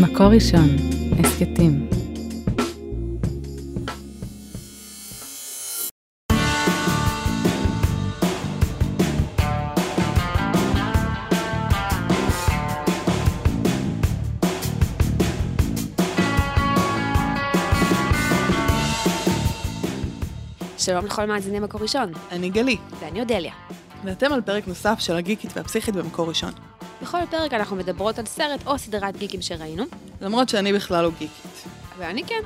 [0.00, 0.68] מקור ראשון,
[1.18, 1.88] הסכתים.
[20.78, 23.52] שלום לכל מאזיני מקור ראשון, אני גלי, ואני אודליה.
[24.04, 26.52] ואתם על פרק נוסף של הגיקית והפסיכית במקור ראשון.
[27.02, 29.84] בכל פרק אנחנו מדברות על סרט או סדרת גיקים שראינו,
[30.20, 31.64] למרות שאני בכלל לא גיקית.
[31.98, 32.40] ואני כן.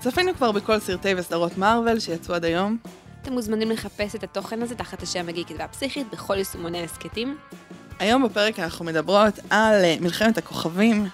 [0.00, 2.76] צפינו כבר בכל סרטי וסדרות מארוול שיצאו עד היום.
[3.22, 7.36] אתם מוזמנים לחפש את התוכן הזה תחת השם הגיקית והפסיכית בכל יישומוני הסכתים.
[7.98, 11.06] היום בפרק אנחנו מדברות על אה, מלחמת הכוכבים,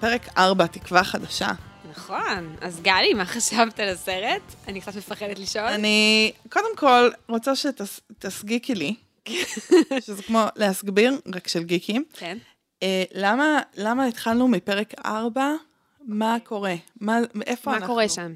[0.00, 1.48] פרק 4, תקווה חדשה.
[1.90, 4.42] נכון, אז גלי, מה חשבת על הסרט?
[4.68, 5.64] אני קצת מפחדת לשאול.
[5.64, 8.94] אני קודם כל רוצה שתסגיקי לי,
[10.06, 12.04] שזה כמו להסגביר, רק של גיקים.
[12.12, 12.38] כן.
[12.82, 15.52] אה, למה, למה התחלנו מפרק 4?
[16.00, 16.74] מה קורה?
[17.00, 17.88] מה, איפה מה אנחנו?
[17.94, 18.34] קורה שם?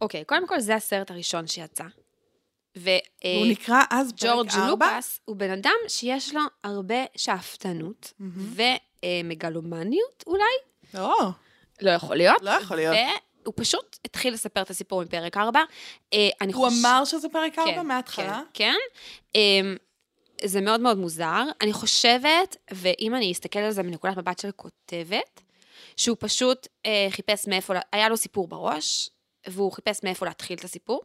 [0.00, 1.84] אוקיי, קודם כל זה הסרט הראשון שיצא.
[2.78, 2.90] ו...
[2.90, 2.98] הוא
[3.46, 4.42] אה, נקרא אז פרק 4?
[4.52, 8.12] ג'ורג' לוקאס הוא בן אדם שיש לו הרבה שאפתנות
[9.14, 10.42] ומגלומניות אולי,
[10.94, 11.16] לא,
[11.82, 12.42] לא יכול להיות.
[12.42, 12.96] לא יכול להיות.
[13.42, 15.60] והוא פשוט התחיל לספר את הסיפור מפרק 4.
[16.12, 18.42] אה, אני הוא חוש- אמר שזה פרק 4 כן, מההתחלה?
[18.54, 18.74] כן,
[19.32, 19.66] כן.
[20.44, 21.42] זה מאוד מאוד מוזר.
[21.60, 25.40] אני חושבת, ואם אני אסתכל על זה מנקודת מבט של כותבת,
[25.96, 29.10] שהוא פשוט אה, חיפש מאיפה, היה לו סיפור בראש,
[29.46, 31.02] והוא חיפש מאיפה להתחיל את הסיפור.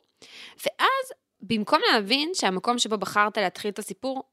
[0.66, 4.24] ואז, במקום להבין שהמקום שבו בחרת להתחיל את הסיפור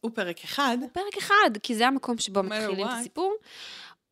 [0.00, 0.62] הוא פרק 1.
[0.80, 2.92] הוא פרק אחד, כי זה המקום שבו מתחילים את.
[2.98, 3.34] הסיפור,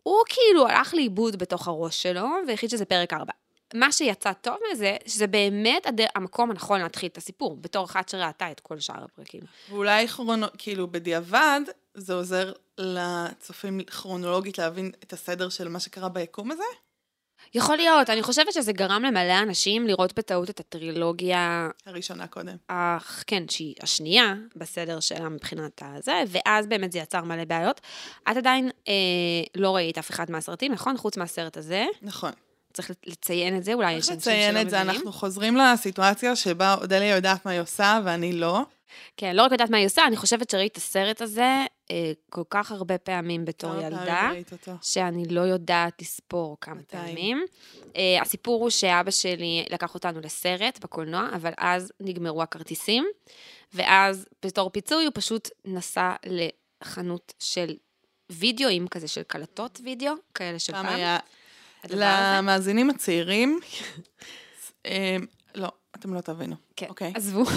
[0.03, 3.33] הוא כאילו הלך לאיבוד בתוך הראש שלו, והחליט שזה פרק 4.
[3.75, 6.01] מה שיצא טוב מזה, שזה באמת הד...
[6.15, 9.41] המקום הנכון להתחיל את הסיפור, בתור אחת שראתה את כל שאר הפרקים.
[9.71, 11.61] ואולי כרונו, כאילו בדיעבד,
[11.95, 16.63] זה עוזר לצופים כרונולוגית להבין את הסדר של מה שקרה ביקום הזה?
[17.55, 22.57] יכול להיות, אני חושבת שזה גרם למלא אנשים לראות בטעות את הטרילוגיה, הראשונה קודם.
[22.69, 27.81] הח- כן, שהיא השנייה בסדר שלה מבחינת הזה, ואז באמת זה יצר מלא בעיות.
[28.31, 28.93] את עדיין אה,
[29.57, 30.97] לא ראית אף אחד מהסרטים, נכון?
[30.97, 31.87] חוץ מהסרט הזה.
[32.03, 32.33] נכון.
[32.73, 34.67] צריך לציין את זה, אולי יש צריך אנשים שלא לציין מבינים.
[34.67, 38.63] את זה, אנחנו חוזרים לסיטואציה שבה אודליה יודעת מה היא עושה ואני לא.
[39.17, 42.43] כן, לא רק יודעת מה היא עושה, אני חושבת שראיתי את הסרט הזה אה, כל
[42.51, 44.31] כך הרבה פעמים בתור ילדה?
[44.83, 46.83] שאני לא יודעת לספור כמה?
[46.83, 47.45] פעמים.
[47.97, 53.07] אה, הסיפור הוא שאבא שלי לקח אותנו לסרט בקולנוע, אבל אז נגמרו הכרטיסים,
[53.75, 57.77] ואז בתור פיצוי הוא פשוט נסע לחנות של
[58.31, 60.95] וידאוים כזה, של קלטות וידאו, כאלה של פעם פעם.
[60.95, 61.19] היה...
[61.89, 63.61] למאזינים הצעירים,
[64.87, 65.17] אה,
[65.55, 66.57] לא, אתם לא תבינו.
[66.77, 67.13] כן, אוקיי.
[67.15, 67.45] עזבו.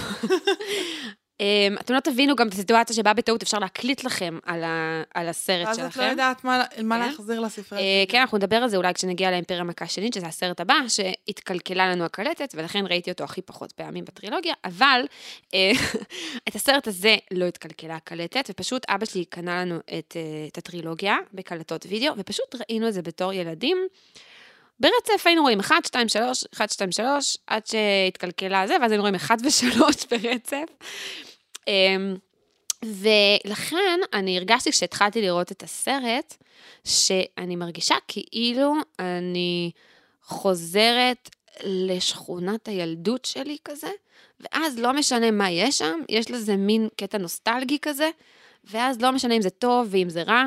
[1.40, 5.30] אמ, אתם לא תבינו גם את הסיטואציה שבה בטעות אפשר להקליט לכם על, ה, על
[5.30, 5.90] הסרט ואז שלכם.
[5.90, 7.10] את לא יודעת מה מה כן.
[7.10, 7.80] להחזיר לספרי.
[7.80, 11.92] אה, כן, אנחנו נדבר על זה אולי כשנגיע לאימפריה מכה שנית, שזה הסרט הבא, שהתקלקלה
[11.92, 15.06] לנו הקלטת, ולכן ראיתי אותו הכי פחות פעמים בטרילוגיה, אבל
[15.54, 15.72] אה,
[16.48, 21.18] את הסרט הזה לא התקלקלה הקלטת, ופשוט אבא שלי קנה לנו את, אה, את הטרילוגיה
[21.34, 23.78] בקלטות וידאו, ופשוט ראינו את זה בתור ילדים.
[24.84, 29.16] ברצף היינו רואים 1, 2, 3, 1, 2, 3, עד שהתקלקלה זה, ואז היינו רואים
[29.16, 29.80] 1 ו-3
[30.12, 30.66] ברצף.
[31.68, 32.16] אמ,
[32.86, 36.36] ולכן אני הרגשתי כשהתחלתי לראות את הסרט,
[36.84, 39.72] שאני מרגישה כאילו אני
[40.24, 41.30] חוזרת
[41.64, 43.92] לשכונת הילדות שלי כזה,
[44.40, 48.10] ואז לא משנה מה יש שם, יש לזה מין קטע נוסטלגי כזה,
[48.64, 50.46] ואז לא משנה אם זה טוב ואם זה רע,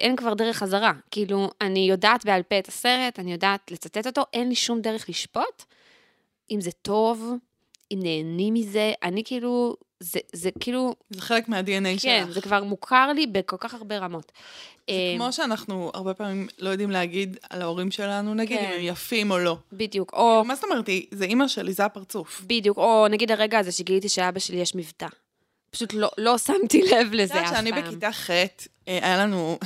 [0.00, 0.92] אין כבר דרך חזרה.
[1.10, 5.08] כאילו, אני יודעת בעל פה את הסרט, אני יודעת לצטט אותו, אין לי שום דרך
[5.08, 5.64] לשפוט
[6.50, 7.32] אם זה טוב,
[7.92, 12.30] אם נהנים מזה, אני כאילו, זה, זה כאילו, זה חלק מה-DNA כן, שלך.
[12.34, 14.32] זה כבר מוכר לי בכל כך הרבה רמות.
[14.88, 18.64] זה אה, כמו שאנחנו הרבה פעמים לא יודעים להגיד על ההורים שלנו, נגיד, כן.
[18.64, 19.56] אם הם יפים או לא.
[19.72, 22.42] בדיוק, או, מה זאת אומרת, זה אימא שלי, זה הפרצוף.
[22.46, 25.06] בדיוק, או נגיד הרגע הזה שגיליתי שאבא שלי יש מבטא.
[25.72, 27.54] פשוט לא, לא שמתי לב לזה אף פעם.
[27.54, 28.46] שאני בכיתה ח', אה,
[28.88, 29.58] היה לנו,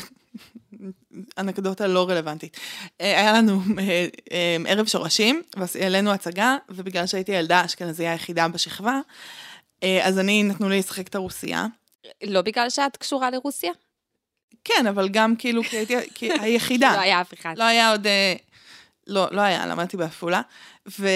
[1.38, 2.56] אנקדוטה לא רלוונטית,
[3.00, 3.60] אה, היה לנו
[4.32, 9.00] אה, ערב שורשים, והעלינו הצגה, ובגלל שהייתי ילדה אשכנזייה היחידה בשכבה,
[10.02, 11.66] אז אני, נתנו לי לשחק את הרוסיה.
[12.24, 13.72] לא בגלל שאת קשורה לרוסיה?
[14.64, 16.92] כן, אבל גם כאילו, כי הייתי כי היחידה.
[16.96, 17.54] לא היה אף אחד.
[17.56, 18.06] לא היה עוד...
[19.06, 20.40] לא, לא היה, למדתי בעפולה.
[20.98, 21.08] ו...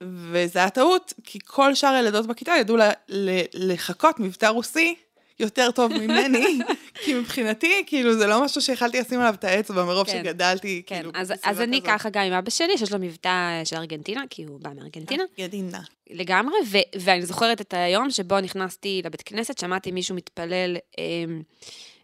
[0.30, 2.82] וזה היה טעות, כי כל שאר הילדות בכיתה ידעו ל...
[3.08, 3.40] ל...
[3.54, 4.94] לחכות מבטא רוסי
[5.40, 6.58] יותר טוב ממני,
[7.04, 10.12] כי מבחינתי, כאילו, זה לא משהו שיכלתי לשים עליו את האצבע מרוב כן.
[10.12, 11.90] שגדלתי, כן, כאילו, אז, אז אני כזאת.
[11.90, 15.80] ככה גם עם אבא שלי, שיש לו מבטא של ארגנטינה, כי הוא בא מארגנטינה, ידינה.
[16.10, 21.04] לגמרי, ו- ואני זוכרת את היום שבו נכנסתי לבית כנסת, שמעתי מישהו מתפלל אה,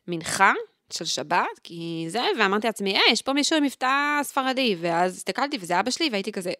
[0.08, 0.52] מנחה,
[0.92, 5.58] של שבת, כי זה, ואמרתי לעצמי, אה, יש פה מישהו עם מבטא ספרדי, ואז הסתכלתי,
[5.60, 6.52] וזה אבא שלי, והייתי כזה,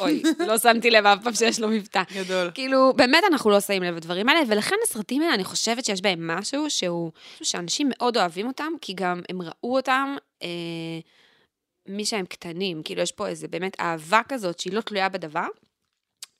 [0.00, 2.02] אוי, לא שמתי לב אף פעם שיש לו מבטא.
[2.14, 2.50] גדול.
[2.54, 6.26] כאילו, באמת אנחנו לא שמים לב לדברים האלה, ולכן הסרטים האלה, אני חושבת שיש בהם
[6.26, 10.48] משהו שהוא, שאנשים מאוד אוהבים אותם, כי גם הם ראו אותם אה,
[11.88, 12.82] מי שהם קטנים.
[12.82, 15.46] כאילו, יש פה איזה באמת אהבה כזאת שהיא לא תלויה בדבר.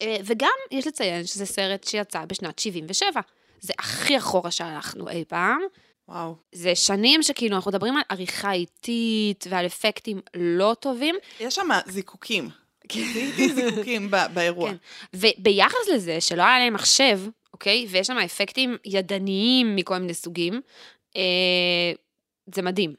[0.03, 3.21] אה, וגם, יש לציין שזה סרט שיצא בשנת 77.
[3.61, 5.61] זה הכי אחורה שהלכנו אי פעם.
[6.09, 6.35] וואו.
[6.53, 11.15] זה שנים שכאילו, אנחנו מדברים על עריכה איטית ועל אפקטים לא טובים.
[11.41, 12.49] יש שם זיקוקים.
[13.13, 14.71] זיהיתי זיקוקים באירוע.
[14.71, 14.77] כן.
[15.15, 17.21] וביחס לזה, שלא היה להם מחשב,
[17.53, 17.87] אוקיי?
[17.91, 20.61] ויש שם אפקטים ידניים מכל מיני סוגים,
[21.17, 21.23] אה,
[22.55, 22.95] זה מדהים.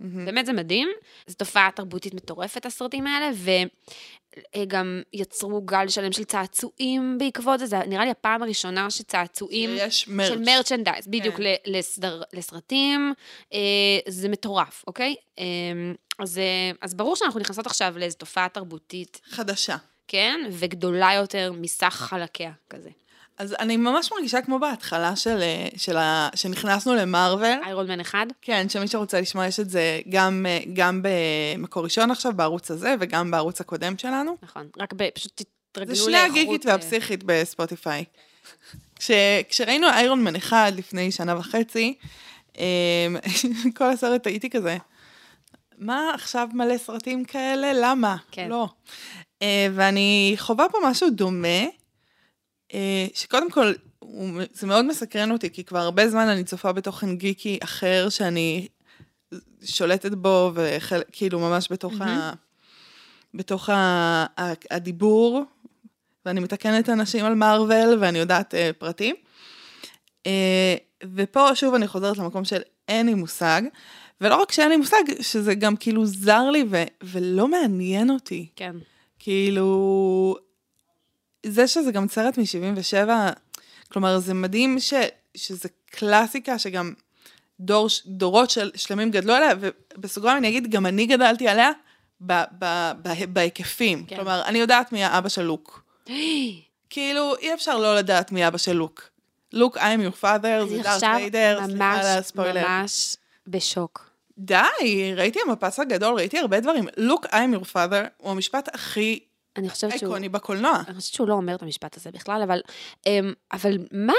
[0.00, 0.24] מהמם.
[0.24, 0.88] באמת זה מדהים.
[1.26, 3.30] זו תופעה תרבותית מטורפת, הסרטים האלה,
[4.56, 7.66] וגם יצרו גל שלם של צעצועים בעקבות זה.
[7.66, 9.70] זה נראה לי הפעם הראשונה שצעצועים...
[9.76, 10.28] יש מרץ'.
[10.28, 11.42] של מרצ'נדייז, בדיוק כן.
[11.66, 13.14] לסדר, לסרטים,
[13.52, 13.58] אה,
[14.08, 15.14] זה מטורף, אוקיי?
[15.38, 15.44] אה,
[16.18, 19.76] אז, אה, אז ברור שאנחנו נכנסות עכשיו לאיזו תופעה תרבותית, חדשה.
[20.08, 20.40] כן?
[20.50, 22.90] וגדולה יותר מסך חלקיה, כזה.
[23.38, 26.28] אז אני ממש מרגישה כמו בהתחלה של, אה, של ה...
[26.34, 27.58] שנכנסנו למרוויל.
[27.64, 28.26] איירון מן אחד?
[28.42, 32.94] כן, שמי שרוצה לשמוע, יש את זה גם, אה, גם במקור ראשון עכשיו, בערוץ הזה,
[33.00, 34.36] וגם בערוץ הקודם שלנו.
[34.42, 35.42] נכון, רק ב, פשוט
[35.72, 36.28] תתרגלו זה לאיכות.
[36.32, 38.04] שני הגיקית אה, והפסיכית בספוטיפיי.
[38.96, 39.10] כש,
[39.48, 41.94] כשראינו איירון מן אחד לפני שנה וחצי,
[42.58, 43.06] אה,
[43.76, 44.76] כל הסרט הייתי כזה,
[45.78, 47.72] מה עכשיו מלא סרטים כאלה?
[47.74, 48.16] למה?
[48.30, 48.48] כן.
[48.48, 48.68] לא.
[49.74, 51.64] ואני חווה פה משהו דומה,
[53.14, 53.72] שקודם כל,
[54.52, 58.68] זה מאוד מסקרן אותי, כי כבר הרבה זמן אני צופה בתוכן גיקי אחר שאני
[59.64, 62.32] שולטת בו, וכאילו ממש בתוך, ה,
[63.34, 63.74] בתוך ה,
[64.40, 65.44] ה, הדיבור,
[66.26, 69.14] ואני מתקנת אנשים על מארוול, ואני יודעת אה, פרטים.
[70.26, 70.74] אה,
[71.14, 73.62] ופה שוב אני חוזרת למקום של אין לי מושג,
[74.20, 78.48] ולא רק שאין לי מושג, שזה גם כאילו זר לי ו, ולא מעניין אותי.
[78.56, 78.76] כן.
[79.18, 80.36] כאילו,
[81.44, 83.08] זה שזה גם סרט מ-77,
[83.92, 84.94] כלומר, זה מדהים ש,
[85.34, 86.92] שזה קלאסיקה שגם
[87.60, 91.70] דור, דורות של, שלמים גדלו עליה, ובסוגריים אני אגיד, גם אני גדלתי עליה
[92.20, 94.04] ב, ב, ב, בהיקפים.
[94.06, 94.16] כן.
[94.16, 95.84] כלומר, אני יודעת מי האבא של לוק.
[96.90, 99.10] כאילו, אי אפשר לא לדעת מי אבא של לוק.
[99.52, 102.68] לוק, I'm your father, זה דארט ויידר, סליחה על הספוילר.
[102.68, 104.10] ממש בשוק.
[104.38, 106.88] די, ראיתי המפץ הגדול, ראיתי הרבה דברים.
[106.96, 109.20] לוק, I'm your father, הוא המשפט הכי
[109.56, 110.10] אני חושבת שהוא...
[110.10, 110.82] איקוני בקולנוע.
[110.88, 112.60] אני חושבת שהוא לא אומר את המשפט הזה בכלל, אבל...
[113.06, 114.12] אמ, אבל מה?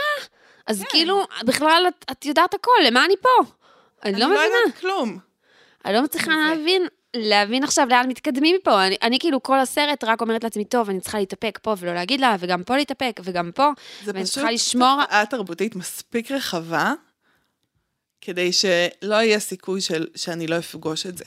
[0.67, 0.85] אז כן.
[0.89, 3.51] כאילו, בכלל את, את יודעת הכל, למה אני פה?
[4.03, 4.55] אני לא אני לא מבינה.
[4.65, 5.19] יודעת כלום.
[5.85, 6.55] אני לא מצליחה זה.
[6.55, 8.87] להבין, להבין עכשיו לאן מתקדמים מפה.
[8.87, 12.21] אני, אני כאילו כל הסרט רק אומרת לעצמי, טוב, אני צריכה להתאפק פה ולא להגיד
[12.21, 13.69] לה, וגם פה להתאפק, וגם פה.
[14.03, 15.01] זה ואני פשוט צריכה לשמור...
[15.03, 16.93] תופעה תרבותית מספיק רחבה,
[18.21, 21.25] כדי שלא יהיה סיכוי של, שאני לא אפגוש את זה.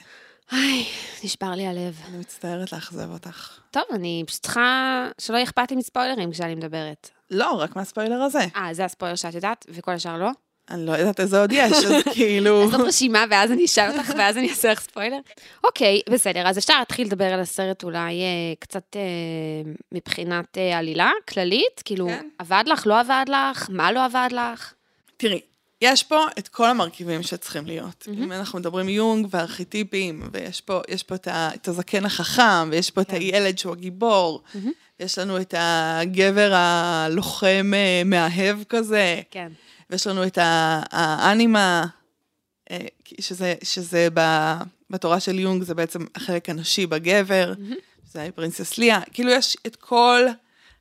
[0.53, 0.85] איי,
[1.25, 2.01] נשבר לי הלב.
[2.09, 3.59] אני מצטערת לאכזב אותך.
[3.71, 7.11] טוב, אני פשוט צריכה שלא יהיה אכפת לי מספוילרים כשאני מדברת.
[7.31, 8.47] לא, רק מהספוילר הזה.
[8.57, 10.31] אה, זה הספוילר שאת יודעת, וכל השאר לא?
[10.71, 12.65] אני לא יודעת איזה עוד יש, אז כאילו...
[12.65, 15.19] לעשות רשימה ואז אני אשאל אותך ואז אני אעשה לך ספוילר?
[15.65, 21.11] אוקיי, בסדר, אז אפשר להתחיל לדבר על הסרט אולי אה, קצת אה, מבחינת אה, עלילה
[21.29, 22.29] כללית, כאילו, כן.
[22.39, 24.75] עבד לך, לא עבד לך, מה לא עבד לך?
[25.17, 25.41] תראי,
[25.81, 28.09] יש פה את כל המרכיבים שצריכים להיות.
[28.13, 32.91] אם אנחנו מדברים יונג וארכיטיפים, ויש פה, יש פה את, ה, את הזקן החכם, ויש
[32.91, 33.17] פה את כן.
[33.17, 34.43] הילד שהוא הגיבור,
[35.01, 39.53] יש לנו את הגבר הלוחם אה, מאהב כזה, כן.
[39.91, 40.39] ויש לנו את
[40.93, 41.87] האנימה,
[42.71, 42.87] אה,
[43.21, 44.21] שזה, שזה ב,
[44.91, 47.53] בתורה של יונג, זה בעצם החלק הנשי בגבר,
[48.13, 50.23] זה פרינסס ליה, כאילו יש את כל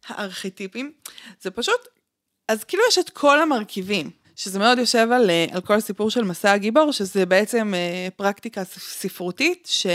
[0.08, 0.92] הארכיטיפים,
[1.42, 1.88] זה פשוט,
[2.48, 6.24] אז כאילו יש את כל המרכיבים, שזה מאוד יושב על, אה, על כל הסיפור של
[6.24, 9.88] מסע הגיבור, שזה בעצם אה, פרקטיקה ספרותית, ש,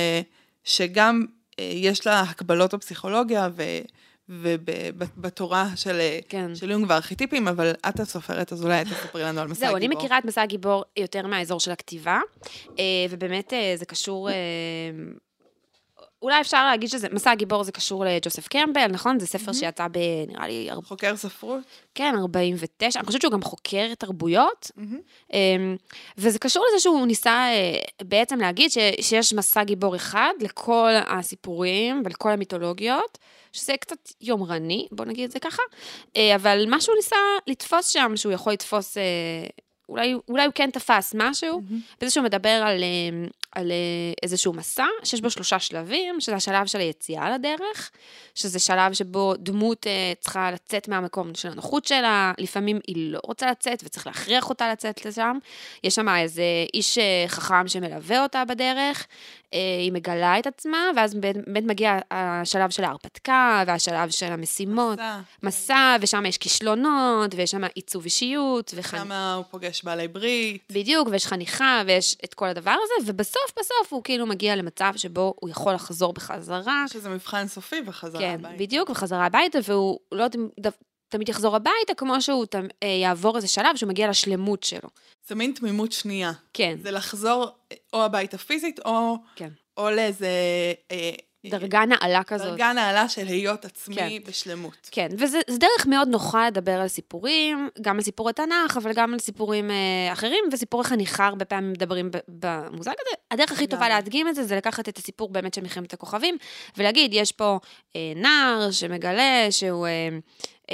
[0.65, 1.27] שגם
[1.59, 3.63] אה, יש לה הקבלות בפסיכולוגיה ו...
[4.29, 6.55] ובתורה של, כן.
[6.55, 9.93] של יונג וארכיטיפים, אבל את הסופרת, אז אולי את תספרי לנו על מסע זהו, הגיבור.
[9.93, 12.21] אני מכירה את מסע הגיבור יותר מהאזור של הכתיבה,
[13.11, 14.29] ובאמת זה קשור...
[16.23, 19.21] אולי אפשר להגיד שזה, מסע הגיבור זה קשור לג'וסף קמבל, נכון?
[19.21, 19.99] זה ספר שיצא ב...
[20.29, 21.61] נראה לי, חוקר ספרות?
[21.95, 24.71] כן, 49, אני חושבת שהוא גם חוקר תרבויות,
[25.33, 25.76] אמ,
[26.19, 32.02] וזה קשור לזה שהוא ניסה אה, בעצם להגיד ש, שיש מסע גיבור אחד לכל הסיפורים
[32.05, 33.19] ולכל המיתולוגיות,
[33.52, 35.62] שזה קצת יומרני, בוא נגיד את זה ככה,
[36.17, 39.02] אה, אבל מה שהוא ניסה לתפוס שם, שהוא יכול לתפוס, אה,
[39.89, 41.62] אולי, אולי הוא כן תפס משהו,
[42.01, 46.67] בזה שהוא מדבר על, אה, על אה, איזשהו מסע שיש בו שלושה שלבים, שזה השלב
[46.67, 47.91] של היציאה לדרך,
[48.35, 53.51] שזה שלב שבו דמות אה, צריכה לצאת מהמקום של הנוחות שלה, לפעמים היא לא רוצה
[53.51, 55.39] לצאת וצריך להכריח אותה לצאת לשם.
[55.85, 56.43] יש שם איזה
[56.75, 59.07] איש אה, חכם שמלווה אותה בדרך,
[59.55, 64.99] אה, היא מגלה את עצמה, ואז באמת מגיע השלב של ההרפתקה והשלב של המשימות.
[64.99, 65.21] מסע.
[65.43, 68.99] מסע, ושם יש כישלונות, ויש שם עיצוב אישיות, וחנ...
[68.99, 70.62] שם הוא פוגש בעלי ברית.
[70.73, 75.35] בדיוק, ויש חניכה, ויש את כל הדבר הזה, ובסוף בסוף הוא כאילו מגיע למצב שבו
[75.41, 76.85] הוא יכול לחזור בחזרה.
[76.91, 78.55] יש איזה מבחן סופי וחזרה כן, הביתה.
[78.59, 80.26] בדיוק, וחזרה הביתה, והוא לא
[81.09, 84.88] תמיד יחזור הביתה, כמו שהוא ת- אה, יעבור איזה שלב שהוא מגיע לשלמות שלו.
[85.29, 86.33] זה מין תמימות שנייה.
[86.55, 87.47] כן, זה לחזור
[87.93, 89.49] או הביתה פיזית, או, כן.
[89.76, 90.29] או לאיזה...
[90.91, 91.11] אה,
[91.51, 92.47] דרגה נעלה כזאת.
[92.47, 94.11] דרגה נעלה של היות עצמי כן.
[94.27, 94.89] בשלמות.
[94.91, 99.13] כן, וזה זה דרך מאוד נוחה לדבר על סיפורים, גם על סיפורי תנ"ך, אבל גם
[99.13, 103.17] על סיפורים אה, אחרים, וסיפורי חניכה הרבה פעמים מדברים ב- במושג הזה.
[103.31, 103.89] הדרך הכי טובה.
[103.89, 106.37] להדגים את זה, זה לקחת את הסיפור באמת של מלחמת הכוכבים,
[106.77, 107.59] ולהגיד, יש פה
[107.97, 110.09] אה, נער שמגלה שהוא אה,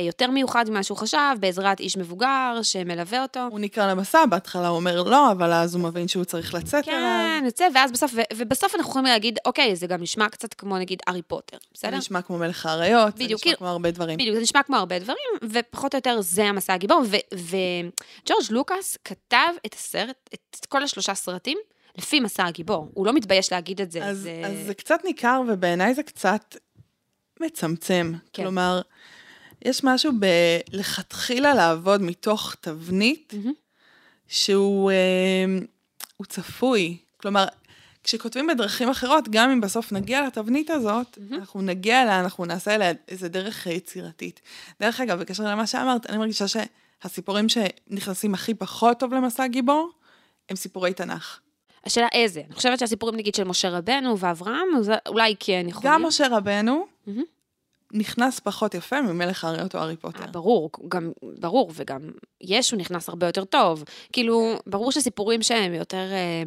[0.01, 3.41] יותר מיוחד ממה שהוא חשב, בעזרת איש מבוגר שמלווה אותו.
[3.51, 6.99] הוא נקרא למסע, בהתחלה הוא אומר לא, אבל אז הוא מבין שהוא צריך לצאת אליו.
[6.99, 10.79] כן, יוצא, ואז בסוף, ו- ובסוף אנחנו יכולים להגיד, אוקיי, זה גם נשמע קצת כמו
[10.79, 11.97] נגיד הארי פוטר, זה בסדר?
[11.97, 14.17] נשמע כמו מלך האריות, זה נשמע כאילו- כמו הרבה דברים.
[14.19, 17.03] בדיוק, זה נשמע כמו הרבה דברים, ופחות או יותר זה המסע הגיבור.
[17.35, 21.59] וג'ורג' לוקאס כתב את הסרט, את כל השלושה סרטים,
[21.99, 22.89] לפי מסע הגיבור.
[22.95, 24.05] הוא לא מתבייש להגיד את זה.
[24.05, 24.43] אז, זה...
[24.45, 26.57] אז זה קצת ניכר, ובעיניי זה קצת
[27.41, 28.13] מצמצם.
[28.33, 28.43] כן.
[28.43, 28.81] כלומר,
[29.63, 33.53] יש משהו בלכתחילה לעבוד מתוך תבנית מהמם.
[34.29, 36.97] שהוא אה, צפוי.
[37.17, 37.45] כלומר,
[38.05, 42.93] כשכותבים בדרכים אחרות, גם אם בסוף נגיע לתבנית הזאת, אנחנו נגיע אליה, אנחנו נעשה אליה
[43.09, 44.41] איזה דרך אה, יצירתית.
[44.81, 49.91] דרך אגב, בקשר למה שאמרת, אני מרגישה שהסיפורים שנכנסים הכי פחות טוב למסע גיבור,
[50.51, 51.41] הם סיפורי תנ"ך.
[51.85, 52.43] השאלה איזה.
[52.47, 54.69] אני חושבת שהסיפורים נגיד של משה רבנו ואברהם,
[55.09, 55.93] אולי כן יכולים.
[55.93, 57.23] גם משה רבנו מהמם.
[57.93, 60.23] נכנס פחות יפה ממלך האריות או הארי פוטר.
[60.23, 62.01] אה, ברור, גם, ברור, וגם
[62.41, 63.85] ישו נכנס הרבה יותר טוב.
[64.13, 66.43] כאילו, ברור שסיפורים שהם יותר אה,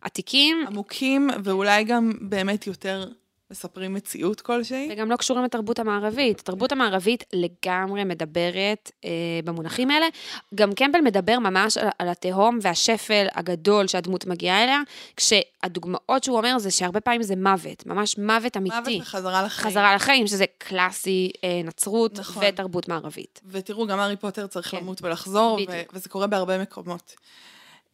[0.00, 3.04] עתיקים, עמוקים, ואולי גם באמת יותר
[3.52, 4.88] מספרים מציאות כלשהי.
[4.92, 6.40] וגם לא קשורים לתרבות המערבית.
[6.40, 9.10] התרבות המערבית לגמרי מדברת אה,
[9.44, 10.06] במונחים האלה.
[10.54, 14.80] גם קמפל מדבר ממש על, על התהום והשפל הגדול שהדמות מגיעה אליה,
[15.16, 18.76] כשהדוגמאות שהוא אומר זה שהרבה פעמים זה מוות, ממש מוות אמיתי.
[18.76, 19.70] מוות וחזרה לחיים.
[19.70, 22.42] חזרה לחיים, שזה קלאסי אה, נצרות נכון.
[22.48, 23.40] ותרבות מערבית.
[23.46, 24.76] ותראו, גם הארי פוטר צריך כן.
[24.76, 25.82] למות ולחזור, ו-.
[25.92, 27.14] וזה קורה בהרבה מקומות.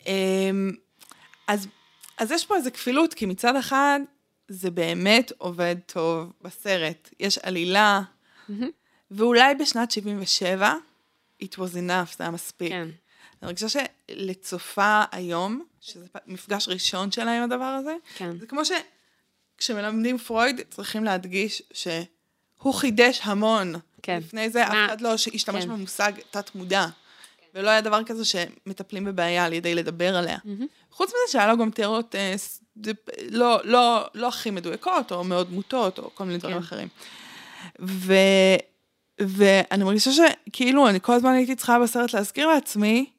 [0.07, 0.71] אמ,
[1.47, 1.67] אז,
[2.19, 4.01] אז יש פה איזו כפילות, כי מצד אחד,
[4.49, 7.11] זה באמת עובד טוב בסרט.
[7.21, 8.01] יש עלילה.
[9.11, 10.75] ואולי בשנת 77,
[11.43, 12.69] it was enough, זה היה מספיק.
[12.69, 12.83] כן.
[12.83, 12.91] אני
[13.43, 13.67] מרגישה
[14.09, 18.39] שלצופה היום, שזה מפגש ראשון שלה עם הדבר הזה, כן.
[18.39, 18.61] זה כמו
[19.57, 23.75] שכשמלמדים פרויד, צריכים להדגיש שהוא חידש המון.
[24.03, 24.19] כן.
[24.19, 25.71] לפני זה אף אחד לא השתמש כן.
[25.71, 26.87] במושג תת-מודע.
[27.55, 30.39] ולא היה דבר כזה שמטפלים בבעיה על ידי לדבר עליה.
[30.91, 32.35] חוץ מזה שהיה לו גם תיאוריות אה,
[33.31, 36.63] לא, לא, לא הכי מדויקות, או מאוד מוטות, או כל מיני דברים כן.
[36.63, 36.89] אחרים.
[37.83, 38.13] ו,
[39.21, 43.11] ואני מרגישה שכאילו, אני כל הזמן הייתי צריכה בסרט להזכיר לעצמי,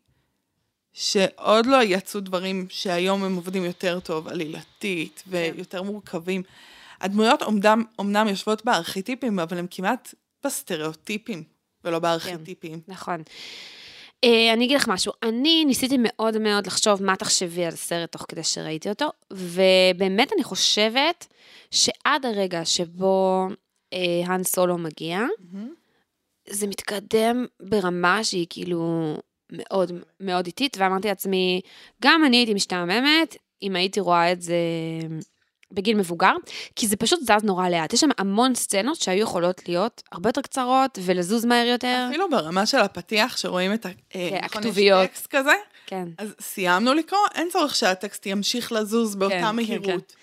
[0.93, 6.43] שעוד לא יצאו דברים שהיום הם עובדים יותר טוב, עלילתית ויותר מורכבים.
[7.01, 11.43] הדמויות אומנם, אומנם יושבות בארכיטיפים, אבל הן כמעט בסטריאוטיפים,
[11.83, 12.79] ולא בארכיטיפים.
[12.87, 13.23] נכון.
[14.23, 18.25] אה, אני אגיד לך משהו, אני ניסיתי מאוד מאוד לחשוב מה תחשבי על הסרט תוך
[18.27, 21.27] כדי שראיתי אותו, ובאמת אני חושבת
[21.71, 23.47] שעד הרגע שבו
[23.93, 25.19] אה, האן סולו מגיע,
[26.49, 29.15] זה מתקדם ברמה שהיא כאילו
[29.51, 31.61] מאוד מאוד איטית, ואמרתי לעצמי,
[32.01, 34.55] גם אני הייתי משתעממת אם הייתי רואה את זה
[35.71, 36.33] בגיל מבוגר,
[36.75, 37.93] כי זה פשוט זז נורא לאט.
[37.93, 42.05] יש שם המון סצנות שהיו יכולות להיות הרבה יותר קצרות ולזוז מהר יותר.
[42.09, 43.85] אפילו ברמה של הפתיח, שרואים את.
[43.85, 45.09] אה, נכון, יש הכתוביות.
[45.09, 45.53] טקסט כזה,
[45.85, 46.07] כן.
[46.17, 50.15] אז סיימנו לקרוא, אין צורך שהטקסט ימשיך לזוז באותה כן, כן, מהירות.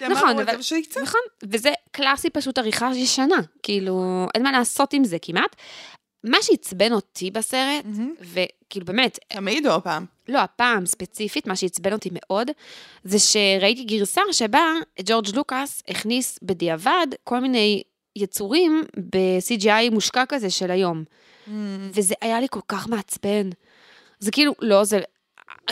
[0.00, 1.02] נכון, תמרו את אבל-.
[1.02, 5.56] נכון, וזה קלאסי פשוט עריכה ישנה, כאילו, אין מה לעשות עם זה כמעט.
[6.24, 8.14] מה שעצבן אותי בסרט, מהמם.
[8.72, 10.04] וכאילו באמת, תמיד או הפעם?
[10.28, 12.50] לא, הפעם ספציפית, מה שעצבן אותי מאוד,
[13.04, 14.72] זה שראיתי גרסה שבה
[15.04, 17.82] ג'ורג' לוקאס הכניס בדיעבד כל מיני
[18.16, 21.04] יצורים ב-CGI מושקע כזה של היום.
[21.94, 23.50] וזה היה לי כל כך מעצבן.
[24.18, 25.00] זה כאילו, לא, זה...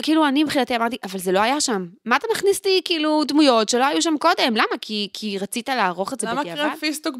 [0.01, 1.85] כאילו, אני מבחינתי אמרתי, אבל זה לא היה שם.
[2.05, 4.53] מה אתה מכניס לי, כאילו, דמויות שלא היו שם קודם?
[4.55, 4.77] למה?
[4.81, 6.61] כי, כי רצית לערוך את זה למה בדיעבד?
[6.61, 7.15] קרב פיסטוק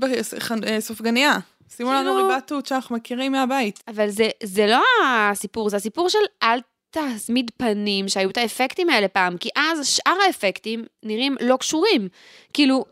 [0.62, 1.38] בסופגניה?
[1.78, 3.84] שימו לנו כאילו- ריבת שאנחנו מכירים מהבית.
[3.88, 6.60] אבל זה, זה לא הסיפור, זה הסיפור של אל
[6.92, 12.08] תסמיד פנים, שהיו את האפקטים האלה פעם, כי אז שאר האפקטים נראים לא קשורים.
[12.54, 12.86] כאילו,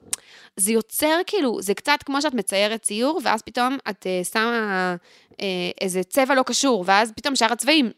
[0.57, 4.95] זה יוצר כאילו, זה קצת כמו שאת מציירת ציור, ואז פתאום את uh, שמה
[5.31, 5.35] uh,
[5.81, 7.91] איזה צבע לא קשור, ואז פתאום שאר הצבעים,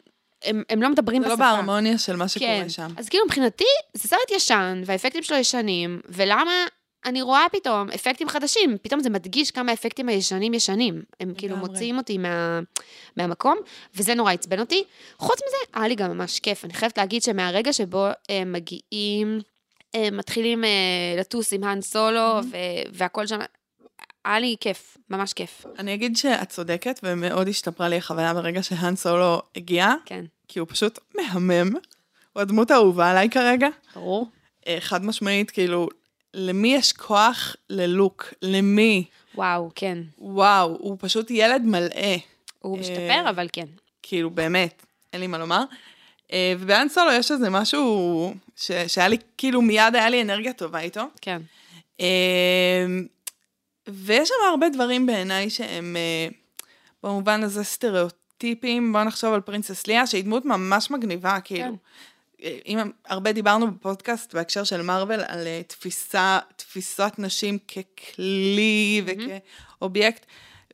[0.43, 1.43] הם, הם לא מדברים זה לא בשפה.
[1.45, 2.69] בהרמוניה של מה שקורה כן.
[2.69, 2.87] שם.
[2.97, 6.65] אז כאילו מבחינתי, זה סרט ישן, והאפקטים שלו ישנים, ולמה
[7.05, 8.77] אני רואה פתאום אפקטים חדשים?
[8.81, 11.01] פתאום זה מדגיש כמה האפקטים הישנים ישנים.
[11.19, 11.69] הם כאילו לגמרי.
[11.69, 12.59] מוציאים אותי מה,
[13.17, 13.57] מהמקום,
[13.95, 14.83] וזה נורא עצבן אותי.
[15.17, 16.65] חוץ מזה, היה לי גם ממש כיף.
[16.65, 19.39] אני חייבת להגיד שמהרגע שבו הם מגיעים,
[19.93, 20.69] הם מתחילים אה,
[21.19, 22.57] לטוס עם האן סולו, ו-
[22.93, 23.39] והכל שם,
[24.25, 25.65] היה לי כיף, ממש כיף.
[25.79, 30.67] אני אגיד שאת צודקת, ומאוד השתפרה לי החוויה ברגע שהאן סולו הגיע, כן, כי הוא
[30.71, 31.73] פשוט מהמם.
[32.33, 33.67] הוא הדמות האהובה עליי כרגע.
[33.95, 34.27] ברור.
[34.67, 35.89] אה, חד משמעית, כאילו,
[36.33, 38.33] למי יש כוח ללוק?
[38.41, 39.05] למי?
[39.35, 39.97] וואו, כן.
[40.17, 42.15] וואו, הוא פשוט ילד מלאה.
[42.59, 43.65] הוא אה, משתפר, אבל כן.
[44.03, 45.63] כאילו, באמת, אין לי מה לומר.
[46.31, 48.71] אה, ובאן סולו יש איזה משהו ש...
[48.87, 51.03] שהיה לי, כאילו, מיד היה לי אנרגיה טובה איתו.
[51.21, 51.41] כן.
[52.01, 52.85] אה,
[53.87, 55.97] ויש שם הרבה דברים בעיניי שהם
[57.03, 58.93] במובן הזה סטריאוטיפים.
[58.93, 61.63] בואו נחשוב על פרינסס ליה, שהיא דמות ממש מגניבה, כאילו.
[61.63, 61.73] כן.
[62.65, 70.25] אם הרבה דיברנו בפודקאסט בהקשר של מארוול על אה, תפיסה, תפיסת נשים ככלי וכאובייקט.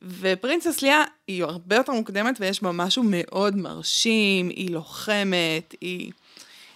[0.01, 6.11] ופרינסס ליה היא הרבה יותר מוקדמת ויש בה משהו מאוד מרשים, היא לוחמת, היא, היא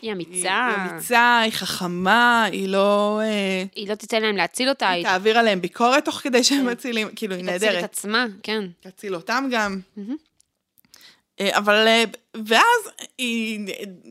[0.02, 0.68] היא, אמיצה.
[0.68, 3.20] היא אמיצה, היא חכמה, היא לא...
[3.24, 6.66] אה, היא לא תיתן להם להציל אותה, היא היא תעביר עליהם ביקורת תוך כדי שהם
[6.66, 7.84] מצילים, כאילו היא תציל את נהדרת.
[7.84, 8.64] עצמה, כן.
[8.80, 9.80] תציל אותם גם.
[9.98, 10.16] מהמם.
[11.42, 12.04] אה, אבל, אה,
[12.46, 13.60] ואז היא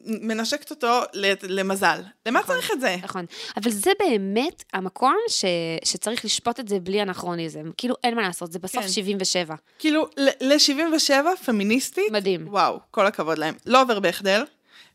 [0.07, 1.01] מנשקת אותו
[1.43, 2.01] למזל.
[2.27, 2.97] למה צריך את זה?
[3.03, 3.25] נכון.
[3.57, 5.45] אבל זה באמת המקום ש...
[5.85, 7.71] שצריך לשפוט את זה בלי אנכרוניזם.
[7.77, 8.89] כאילו, אין מה לעשות, זה בסוף כן.
[8.89, 9.55] 77.
[9.79, 11.13] כאילו, ל-77
[11.45, 12.49] פמיניסטית, מדהים.
[12.49, 13.55] וואו, כל הכבוד להם.
[13.67, 14.45] לא עובר בחדל.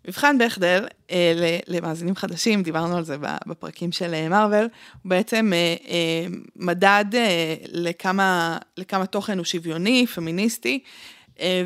[0.07, 4.67] מבחן בחדל, אה, למאזינים חדשים, דיברנו על זה בפרקים של אה, מארוול,
[5.03, 6.25] הוא בעצם אה, אה,
[6.55, 10.89] מדד אה, לכמה, לכמה תוכן הוא שוויוני, פמיניסטי, אה,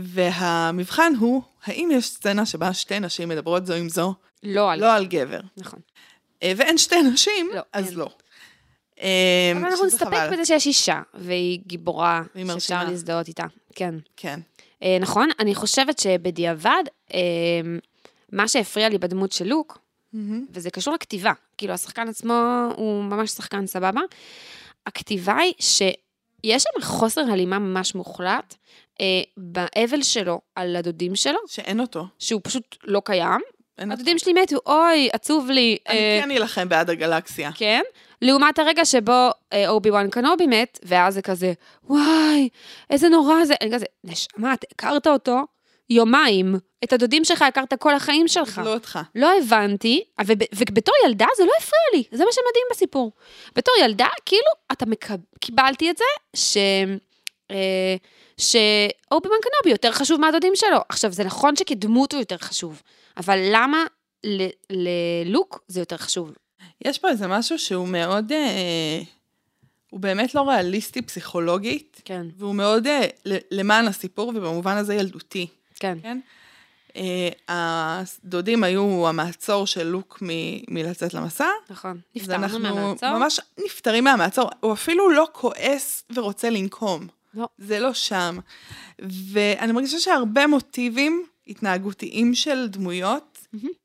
[0.04, 4.80] והמבחן הוא, האם יש סצנה שבה שתי נשים מדברות זו עם זו, לא על...
[4.80, 5.40] לא על גבר.
[5.58, 5.80] נכון.
[6.44, 7.98] אה, ואין שתי נשים, לא, אז אין.
[7.98, 8.10] לא.
[9.02, 10.30] אה, אבל אנחנו נסתפק.
[10.32, 12.84] בזה שיש אישה, והיא גיבורה, שאפשר.
[12.84, 13.46] להזדהות איתה.
[13.76, 13.96] כן.
[14.18, 14.40] כן.
[14.84, 17.20] אה, נכון, אני חושבת שבדיעבד, אה,
[18.32, 19.80] מה שהפריע לי בדמות של לוק,
[20.14, 20.46] מהמם.
[20.54, 24.02] וזה קשור לכתיבה, כאילו השחקן עצמו הוא ממש שחקן סבבה,
[24.86, 28.56] הכתיבה היא שיש שם חוסר הלימה ממש מוחלט
[29.02, 29.06] אה,
[29.38, 32.06] באבל שלו על הדודים שלו, שאין אותו.
[32.20, 33.42] שהוא פשוט לא קיים.
[33.82, 33.92] אותו.
[33.94, 35.78] הדודים שלי מתו, אוי, עצוב לי.
[35.88, 37.52] אני אה, כן אלחם בעד הגלקסיה.
[37.54, 37.82] כן.
[38.22, 42.50] לעומת הרגע שבו אה, אובי וואן קנובי מת, ואז זה כזה, וואי,
[42.90, 43.54] איזה נורא זה.
[43.62, 45.40] אני כזה, נשמה, אתה הכרת אותו
[45.90, 46.56] יומיים.
[46.84, 48.62] את הדודים שלך הכרת כל החיים שלך.
[48.66, 49.00] לא אותך.
[49.16, 53.12] לא הבנתי, וב, ובתור ילדה זה לא הפריע לי, זה מה שמדהים בסיפור.
[53.56, 55.16] בתור ילדה, כאילו, אתה מקב...
[55.40, 56.04] קיבלתי את זה,
[56.36, 56.58] ש...
[57.52, 57.96] אה,
[58.40, 60.78] שאובי וואן קנובי יותר חשוב מהדודים שלו.
[60.90, 62.82] עכשיו, זה נכון שכדמות הוא יותר חשוב,
[63.18, 63.84] אבל למה
[64.24, 66.32] ל- ללוק זה יותר חשוב?
[66.86, 69.02] יש פה איזה משהו שהוא מאוד, אה,
[69.90, 73.08] הוא באמת לא ריאליסטי פסיכולוגית, כן, והוא מאוד אה,
[73.52, 75.98] למען הסיפור, ובמובן הזה ילדותי, כן.
[76.02, 76.20] כן?
[76.96, 81.48] אה, הדודים היו המעצור של לוק מ- מלצאת למסע.
[81.70, 82.00] נכון.
[82.16, 83.10] נפטרנו אנחנו מהמעצור.
[83.18, 84.50] ממש נפטרים מהמעצור.
[84.60, 87.08] הוא אפילו לא כועס ורוצה לנקום.
[87.34, 87.48] לא.
[87.58, 88.40] זה לא שם.
[89.32, 93.38] ואני מרגישה שהרבה מוטיבים התנהגותיים של דמויות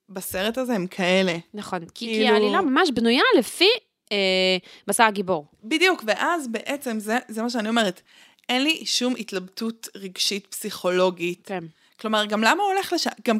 [0.08, 1.36] בסרט הזה הם כאלה.
[1.54, 3.68] נכון, כי, כי כאילו- העלילה ממש בנויה לפי
[4.12, 4.56] אה,
[4.88, 5.46] מסע הגיבור.
[5.64, 8.00] בדיוק, ואז בעצם זה, זה מה שאני אומרת.
[8.48, 11.46] אין לי שום התלבטות רגשית פסיכולוגית.
[11.46, 11.64] כן.
[12.00, 13.10] כלומר, גם למה הוא הולך לשם?
[13.28, 13.38] גם.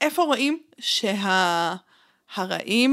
[0.00, 1.78] איפה רואים שהרעים,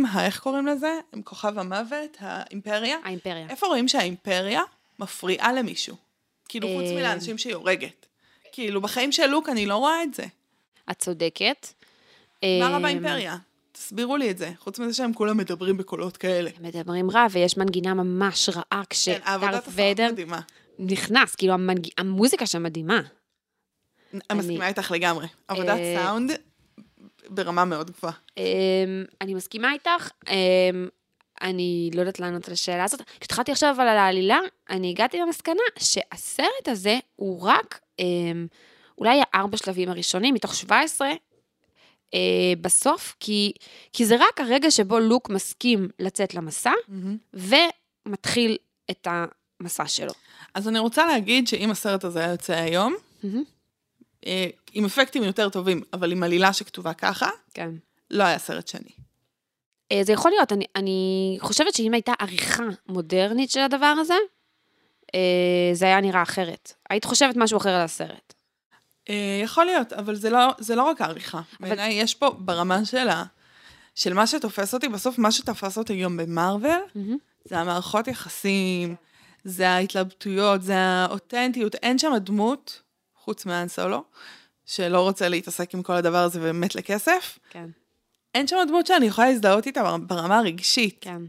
[0.06, 0.26] ה...
[0.26, 1.00] איך קוראים לזה?
[1.14, 2.98] הם כוכב המוות, האימפריה?
[3.04, 3.48] האימפריה.
[3.50, 4.62] איפה רואים שהאימפריה
[5.00, 6.07] מפריעה למישהו?
[6.50, 6.96] כאילו, חוץ אה.
[6.96, 8.06] מלאנשים שהיא הורגת.
[8.52, 10.24] כאילו, בחיים של לוק אני לא רואה את זה.
[10.92, 11.68] את צודקת.
[12.44, 13.38] מה רע אה, באימפריה?
[13.72, 14.52] תסבירו לי את זה.
[14.60, 16.50] חוץ מזה שהם כולם מדברים בקולות כאלה.
[16.60, 20.40] מדברים רע, ויש מנגינה ממש רעה כן, כשדארת ויידר מדהימה.
[20.80, 21.88] נכנס, כאילו המנג...
[21.98, 23.02] המוזיקה שם מדהימה.
[24.30, 25.28] אני מסכימה איתך לגמרי.
[25.48, 26.32] עבודת אה, סאונד
[27.30, 28.14] ברמה מאוד גבוהה.
[28.38, 28.44] אמ,
[29.22, 30.88] אני מסכימה איתך, אמ,
[31.42, 33.02] אני לא יודעת לענות על השאלה הזאת.
[33.20, 38.48] כשהתחלתי עכשיו על העלילה, אני הגעתי למסקנה שהסרט הזה הוא רק אמ,
[38.98, 41.10] אולי הארבע שלבים הראשונים מתוך 17
[42.14, 42.20] אה,
[42.62, 43.52] בסוף, כי,
[43.94, 46.72] כי זה רק הרגע שבו לוק מסכים לצאת למסע,
[47.34, 48.58] ומתחיל
[48.92, 50.14] את המסע שלו.
[50.54, 53.44] אז אני רוצה להגיד שאם הסרט הזה היה יוצא היום, מהמם.
[54.26, 57.70] אה, עם אפקטים יותר טובים, אבל עם עלילה שכתובה ככה, כן.
[58.12, 59.07] לא היה סרט שני.
[59.92, 64.14] אה, זה יכול להיות, אני, אני חושבת שאם הייתה עריכה מודרנית של הדבר הזה,
[65.16, 65.20] אה,
[65.74, 66.74] זה היה נראה אחרת.
[66.90, 68.34] היית חושבת משהו אחר על הסרט.
[69.10, 71.42] אה, יכול להיות, אבל זה לא, זה לא רק העריכה.
[71.60, 73.24] אבל- בעיניי יש פה ברמה של, ה,
[73.96, 76.80] של מה שתופס אותי, בסוף מה שתפס אותי היום במרוויל,
[77.46, 78.96] זה המערכות יחסים,
[79.44, 81.76] זה ההתלבטויות, זה האותנטיות.
[81.76, 82.82] אין שם דמות,
[83.16, 84.04] חוץ מאן סולו,
[84.66, 87.40] שלא רוצה להתעסק עם כל הדבר הזה ומת לכסף.
[87.50, 87.70] כן.
[88.38, 90.98] אין שם דמות שאני יכולה להזדהות איתה ברמה הרגשית.
[91.02, 91.22] כן.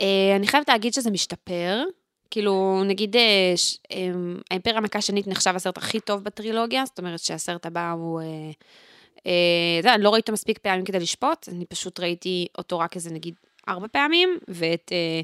[0.00, 1.82] אה, אני חייבת להגיד שזה משתפר.
[2.30, 4.10] כאילו, נגיד, אה, ש- אה,
[4.50, 8.20] האימפריה המכה שנית נחשב הסרט הכי טוב בטרילוגיה, זאת אומרת שהסרט הבא הוא...
[8.20, 8.26] אה,
[9.26, 12.96] אה, זה, אני לא ראיתי אותו מספיק פעמים כדי לשפוט, אני פשוט ראיתי אותו רק
[12.96, 13.34] איזה נגיד
[13.68, 15.20] ארבע פעמים, ואת, אה,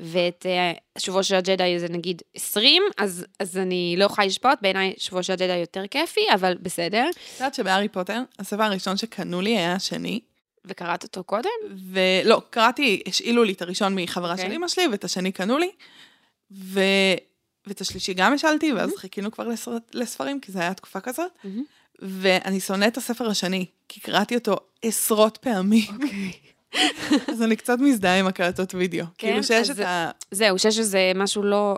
[0.00, 4.94] ואת אה, שבוע של הג'די זה נגיד עשרים, אז, אז אני לא יכולה לשפוט, בעיניי
[4.98, 7.04] שבוע של הג'די יותר כיפי, אבל בסדר.
[7.10, 10.20] את יודעת שבהארי פוטר, הספר הראשון שקנו לי היה השני,
[10.70, 11.50] וקראת אותו קודם?
[11.92, 14.46] ולא, קראתי, השאילו לי את הראשון מחברה אוקיי.
[14.46, 15.70] של אמא שלי, ואת השני קנו לי,
[16.52, 16.80] ו...
[17.66, 19.76] ואת השלישי גם השאלתי, ואז חיכינו כבר לסר...
[19.92, 21.64] לספרים, כי זו הייתה תקופה כזאת, מהמם.
[22.02, 26.32] ואני שונאת את הספר השני, כי קראתי אותו עשרות פעמים, אוקיי.
[27.32, 29.04] אז אני קצת מזדהה עם הקלטות וידאו.
[29.18, 30.10] כן, כאילו שיש אז את ה...
[30.30, 31.76] זהו, שיש איזה משהו לא...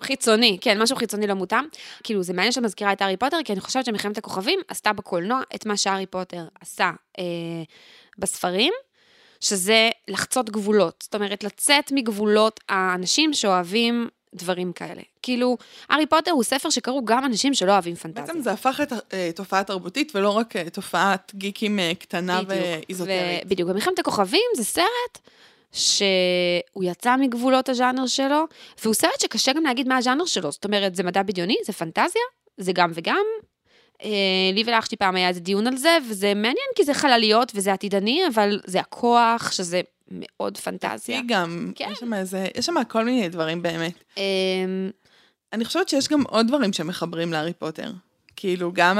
[0.00, 1.64] חיצוני, כן, משהו חיצוני לא מותאם.
[2.02, 5.40] כאילו, זה מעניין שאת מזכירה את הארי פוטר, כי אני חושבת שמלחמת הכוכבים עשתה בקולנוע
[5.54, 7.24] את מה שהארי פוטר עשה אה,
[8.18, 8.72] בספרים,
[9.40, 10.94] שזה לחצות גבולות.
[11.02, 15.02] זאת אומרת, לצאת מגבולות האנשים שאוהבים דברים כאלה.
[15.22, 15.56] כאילו,
[15.88, 18.26] הארי פוטר הוא ספר שקראו גם אנשים שלא אוהבים פנטזיה.
[18.26, 22.60] בעצם זה הפך את אה, תופעה תרבותית, ולא רק אה, תופעת גיקים אה, קטנה בדיוק.
[22.88, 23.44] ואיזוטרית.
[23.44, 25.18] ו- בדיוק, במלחמת הכוכבים זה סרט
[25.72, 28.44] שהוא יצא מגבולות הז'אנר שלו,
[28.82, 32.22] והוא סרט שקשה גם להגיד מה הז'אנר שלו, זאת אומרת, זה מדע בדיוני, זה פנטזיה,
[32.56, 33.24] זה גם וגם.
[34.04, 34.10] אה,
[34.54, 37.72] לי ולאח שלי פעם היה איזה דיון על זה, וזה מעניין כי זה חלליות וזה
[37.72, 39.80] עתידני, אבל זה הכוח, שזה
[40.10, 41.16] מאוד פנטזיה.
[41.16, 41.88] היא גם, כן.
[41.92, 44.04] יש שם איזה, יש שם כל מיני דברים באמת.
[44.18, 44.22] אה,
[45.52, 47.92] אני חושבת שיש גם עוד דברים שמחברים להארי פוטר.
[48.36, 48.98] כאילו, גם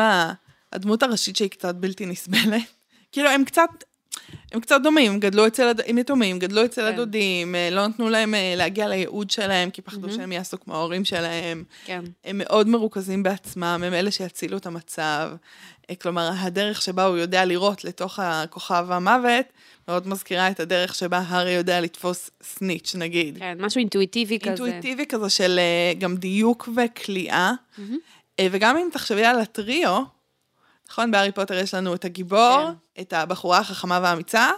[0.72, 2.62] הדמות הראשית שהיא קצת בלתי נסבלת.
[3.12, 3.70] כאילו, הם קצת,
[4.52, 6.86] הם קצת דומים, הם גדלו אצל, הד- הם יתומים, גדלו אצל כן.
[6.94, 10.12] הדודים, אה, לא נתנו להם אה, להגיע לייעוד שלהם, כי פחדו מהמם.
[10.18, 11.64] שהם יעשו כמו ההורים שלהם.
[11.84, 15.30] כן, הם מאוד מרוכזים בעצמם, הם אלה שיצילו את המצב.
[15.90, 19.46] אה, כלומר, הדרך שבה הוא יודע לירות לתוך הכוכב המוות,
[19.88, 23.38] מאוד מזכירה את הדרך שבה הארי יודע לתפוס סניץ', נגיד.
[23.38, 24.48] כן, משהו אינטואיטיבי כזה.
[24.48, 25.60] אינטואיטיבי כזה של
[25.98, 27.52] גם דיוק וכ ליאה.
[28.40, 30.02] אה, וגם אם תחשבי על הטריו,
[30.90, 33.00] נכון, בהארי פוטר יש לנו את הגיבור, כן.
[33.02, 34.50] את הבחורה החכמה והאמיצה,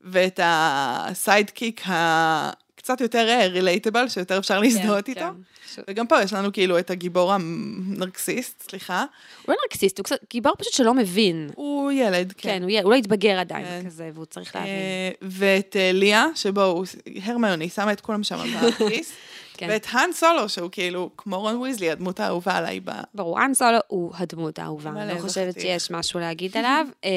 [0.00, 5.20] ואת ה sidekick הקצת יותר relatable, שיותר אפשר להזדהות כן, איתו.
[5.20, 5.82] כן.
[5.88, 9.04] וגם פה יש לנו כאילו את הגיבור הנרקסיסט, סליחה.
[9.46, 11.50] הוא לא נרקסיסט, הוא קצת גיבור פשוט שלא מבין.
[11.54, 12.48] הוא ילד, כן.
[12.48, 13.86] כן, הוא הוא לא התבגר עדיין כן.
[13.86, 14.70] כזה, והוא צריך להבין.
[14.72, 16.86] אה, ואת אה, ליה, שבו הוא,
[17.22, 19.12] הרמיוני, שמה את כולם שם בכיס.
[19.54, 19.66] כן.
[19.70, 22.90] ואת האן סולו, שהוא כאילו, כמו רון ויזלי, הדמות האהובה עליי ב...
[23.14, 25.60] ברור, האן סולו הוא הדמות האהובה, אני לא חושבת.
[25.60, 27.10] שיש משהו להגיד עליו, אה,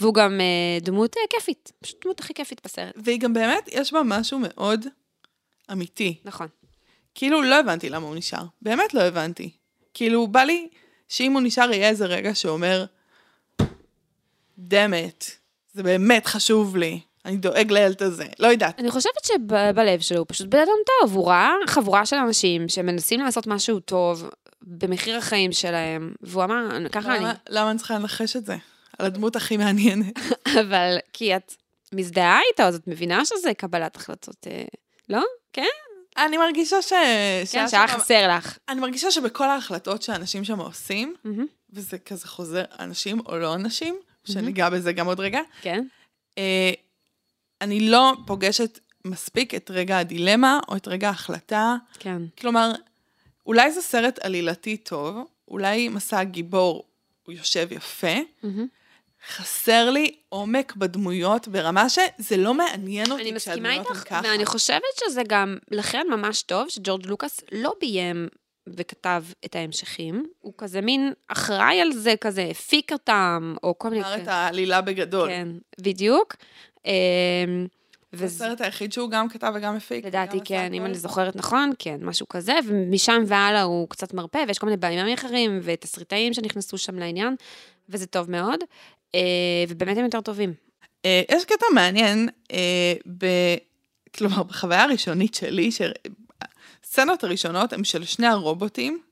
[0.00, 3.92] והוא גם אה, דמות אה, כיפית, פשוט דמות הכי כיפית בסרט, והיא גם באמת, יש
[3.92, 4.86] בה משהו מאוד
[5.72, 6.18] אמיתי.
[6.24, 6.46] נכון.
[7.14, 8.44] כאילו, לא הבנתי למה הוא נשאר.
[8.62, 9.50] באמת לא הבנתי.
[9.94, 10.68] כאילו, בא לי
[11.08, 12.84] שאם הוא נשאר, יהיה איזה רגע שאומר,
[14.58, 15.30] דמת,
[15.72, 18.26] זה באמת חשוב לי, אני דואג לילד הזה.
[18.38, 18.80] לא יודעת.
[18.80, 23.20] אני חושבת שבלב שלו הוא פשוט בן אדם טוב, הוא ראה חבורה של אנשים שמנסים
[23.20, 24.30] לעשות משהו טוב
[24.62, 28.56] במחיר החיים שלהם, והוא אמר, ככה אני, למה, אני צריכה לנחש את זה?
[28.98, 30.18] על הדמות הכי מעניינת.
[30.60, 31.54] אבל כי את
[31.92, 34.64] מזדהה איתו, אז את מבינה שזה קבלת החלטות, אה,
[35.08, 35.22] לא?
[35.52, 35.66] כן?
[36.16, 36.92] אני מרגישה ש...
[37.52, 38.58] כן, שהיה חסר לך.
[38.68, 41.14] אני מרגישה שבכל ההחלטות שאנשים שם עושים,
[41.72, 45.84] וזה כזה חוזר, אנשים או לא אנשים, שניגע בזה גם עוד רגע, כן,
[46.38, 46.72] אה,
[47.62, 51.76] אני לא פוגשת מספיק את רגע הדילמה או את רגע ההחלטה.
[51.98, 52.22] כן.
[52.40, 52.72] כלומר,
[53.46, 56.84] אולי זה סרט עלילתי טוב, אולי מסע הגיבור
[57.22, 58.66] הוא יושב יפה, מהמם.
[59.28, 64.20] חסר לי עומק בדמויות ברמה שזה לא מעניין אותי אני מסכימה כשהדמויות הן איתך, ככה.
[64.24, 68.28] ואני חושבת שזה גם, לכן ממש טוב שג'ורג' לוקאס לא ביים
[68.66, 74.02] וכתב את ההמשכים, הוא כזה מין אחראי על זה, כזה הפיק אותם, או כל מיני...
[74.02, 75.28] אמר את העלילה בגדול.
[75.28, 75.48] כן,
[75.80, 76.36] בדיוק.
[76.86, 77.66] אמ,
[78.12, 80.04] זה הסרט היחיד שהוא גם כתב וגם הפיק.
[80.04, 80.86] לדעתי כן, אם.
[80.86, 85.14] אני זוכרת נכון, כן, משהו כזה, ומשם והלאה הוא קצת מרפא, ויש כל מיני בעלים
[85.14, 87.36] אחרים, ותסריטאים שנכנסו שם לעניין,
[87.88, 88.60] וזה טוב מאוד,
[89.14, 89.20] אה,
[89.68, 90.54] ובאמת הם יותר טובים.
[91.04, 93.26] אה, יש קטע מעניין, אה, ב...
[94.16, 99.02] כלומר, בחוויה הראשונית שלי, שהסצנות הראשונות הן של שני הרובוטים,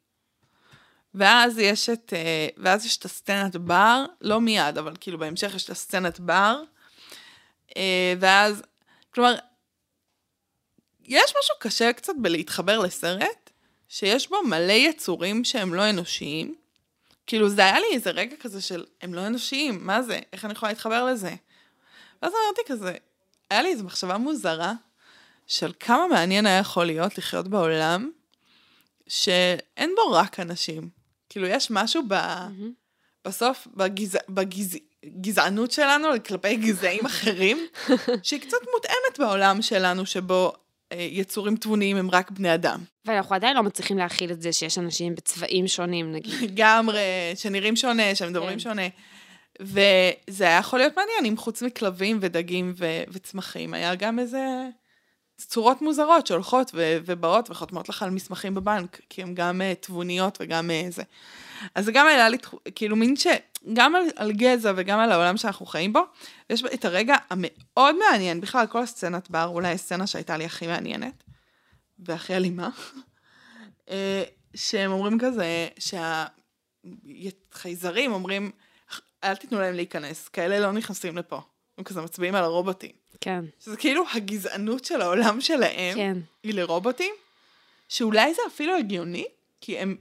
[1.15, 2.13] ואז יש את,
[2.57, 6.63] ואז יש את הסצנת בר, לא מיד, אבל כאילו בהמשך יש את הסצנת בר,
[8.21, 8.63] ואז,
[9.15, 9.35] כלומר,
[11.05, 13.51] יש משהו קשה קצת בלהתחבר לסרט,
[13.89, 16.55] שיש בו מלא יצורים שהם לא אנושיים.
[17.27, 20.19] כאילו, זה היה לי איזה רגע כזה של, הם לא אנושיים, מה זה?
[20.33, 21.35] איך אני יכולה להתחבר לזה?
[22.23, 22.95] ואז אמרתי כזה,
[23.51, 24.73] היה לי איזו מחשבה מוזרה,
[25.47, 28.11] של כמה מעניין היה יכול להיות לחיות בעולם,
[29.09, 30.89] שאין בו רק אנשים.
[31.29, 32.15] כאילו, יש משהו ב...
[33.25, 34.19] בסוף, בגזע...
[34.29, 34.77] בגז...
[35.07, 37.67] גזענות שלנו כלפי גזעים אחרים,
[38.23, 40.53] שהיא קצת מותאמת בעולם שלנו, שבו
[40.93, 42.81] אה, יצורים תבוניים הם רק בני אדם.
[43.05, 46.35] ואנחנו עדיין לא מצליחים להכיל את זה שיש אנשים בצבעים שונים, נגיד.
[46.51, 47.01] לגמרי,
[47.35, 48.59] שנראים שונה, שמדברים כן.
[48.59, 48.83] שונה.
[49.61, 54.69] וזה היה יכול להיות מעניין אם חוץ מכלבים ודגים ו- וצמחים, היה גם איזה
[55.37, 60.39] צורות מוזרות שהולכות ו- ובאות וחותמות לך על מסמכים בבנק, כי הן גם uh, תבוניות
[60.41, 61.03] וגם uh, זה.
[61.75, 62.37] אז זה גם היה לי,
[62.75, 63.27] כאילו מין ש...
[63.73, 66.01] גם על, על גזע וגם על העולם שאנחנו חיים בו,
[66.51, 71.25] יש את הרגע המאוד מעניין, בכלל כל הסצנת בר, אולי הסצנה שהייתה לי הכי מעניינת,
[71.99, 72.69] והכי אלימה,
[73.91, 74.23] אה,
[74.55, 75.69] שהם אומרים כזה,
[77.53, 78.51] שהחייזרים אומרים,
[79.25, 81.41] אל תיתנו להם להיכנס, כאלה לא נכנסים לפה.
[81.79, 82.91] הם כזה מצביעים על הרובוטים.
[83.21, 86.19] כן, שזה כאילו הגזענות של העולם שלהם, כן.
[86.43, 87.15] היא לרובוטים,
[87.89, 89.25] שאולי זה אפילו הגיוני,
[89.61, 89.97] כי הם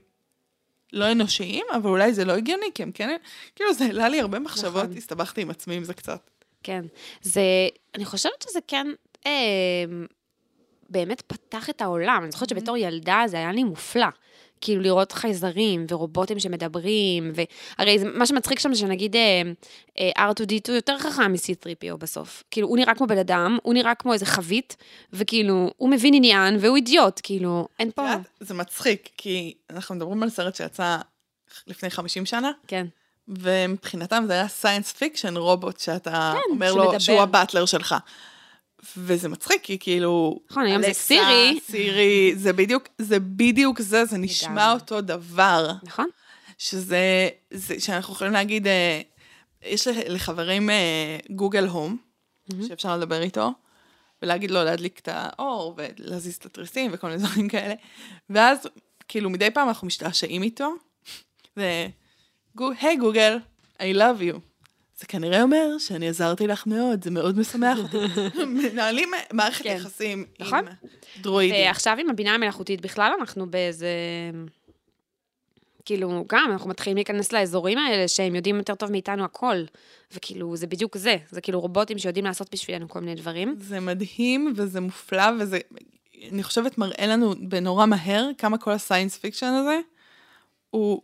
[0.92, 3.16] לא אנושיים, אבל אולי זה לא הגיוני, כי הם כן,
[3.56, 4.96] כאילו זה העלה לי הרבה מחשבות, נכון.
[4.96, 6.30] הסתבכתי עם עצמי עם זה קצת.
[6.62, 6.84] כן.
[7.22, 7.42] זה,
[7.94, 8.86] אני חושבת שזה כן
[9.26, 9.32] אה,
[10.90, 12.20] באמת פתח את העולם.
[12.22, 14.06] אני זוכרת שבתור ילדה זה היה לי מופלא.
[14.60, 17.32] כאילו לראות חייזרים ורובוטים שמדברים,
[17.78, 19.42] והרי זה, מה שמצחיק שם זה שנגיד אה,
[19.98, 22.42] אה, R2D2 יותר חכם מ-C3PO בסוף.
[22.50, 24.76] כאילו, הוא נראה כמו בן אדם, הוא נראה כמו איזה חבית,
[25.12, 28.08] וכאילו, הוא מבין עניין והוא אידיוט, כאילו, אין פה...
[28.40, 30.96] זה מצחיק, כי אנחנו מדברים על סרט שיצא
[31.66, 32.86] לפני 50 שנה, כן,
[33.28, 36.98] ומבחינתם זה היה science fiction רובוט שאתה כן, אומר לו שמדבר.
[36.98, 37.94] שהוא ה butler שלך.
[38.96, 40.40] וזה מצחיק, כי כאילו...
[40.50, 41.60] נכון, היום זה סירי.
[41.66, 44.72] סירי, זה בדיוק, זה בדיוק זה, זה נשמע.
[44.72, 45.72] אותו דבר.
[45.82, 46.06] נכון?
[46.58, 49.00] שזה, זה, שאנחנו יכולים להגיד, אה,
[49.62, 51.96] יש לחברים אה, גוגל הום,
[52.68, 53.52] שאפשר לדבר איתו,
[54.22, 57.74] ולהגיד לו להדליק את האור, ולהזיז את התריסים, וכל מיני דברים כאלה.
[58.30, 58.58] ואז,
[59.08, 60.72] כאילו, מדי פעם אנחנו משתעשעים איתו,
[61.56, 61.62] ו...
[62.58, 63.38] היי גוגל,
[63.78, 64.49] I love you.
[65.00, 68.20] זה כנראה אומר שאני עזרתי לך מאוד, זה מאוד משמח אותי.
[68.46, 69.76] מנהלים מערכת כן.
[69.76, 70.68] יחסים נכון.
[70.68, 70.74] עם
[71.20, 71.66] דרואידים.
[71.66, 73.88] ועכשיו עם הבינה המלאכותית בכלל אנחנו באיזה...
[75.84, 79.56] כאילו, גם אנחנו מתחילים להיכנס לאזורים האלה שהם יודעים יותר טוב מאיתנו הכל.
[80.12, 81.16] וכאילו, זה בדיוק זה.
[81.30, 83.56] זה כאילו רובוטים שיודעים לעשות בשבילנו כל מיני דברים.
[83.60, 85.58] זה מדהים וזה מופלא וזה,
[86.32, 89.78] אני חושבת, מראה לנו בנורא מהר כמה כל ה science fiction הזה
[90.70, 91.02] הוא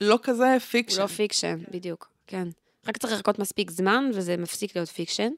[0.00, 1.02] לא כזה הוא fiction.
[1.02, 2.48] לא fiction, בדיוק, כן.
[2.88, 5.30] רק צריך לחכות מספיק זמן, וזה מפסיק להיות fiction.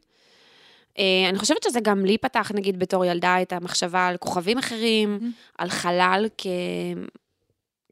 [0.95, 5.33] Uh, אני חושבת שזה גם לי פתח, נגיד, בתור ילדה, את המחשבה על כוכבים אחרים,
[5.59, 6.47] על חלל כ...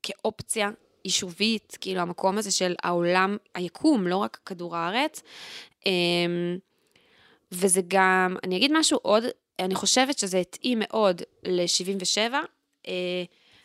[0.02, 0.70] כאופציה
[1.04, 5.22] יישובית, כאילו, המקום הזה של העולם, היקום, לא רק כדור הארץ.
[5.80, 5.86] Um,
[7.52, 9.24] וזה גם, אני אגיד משהו עוד,
[9.58, 12.32] אני חושבת שזה התאים מאוד ל-77,
[12.86, 12.88] uh,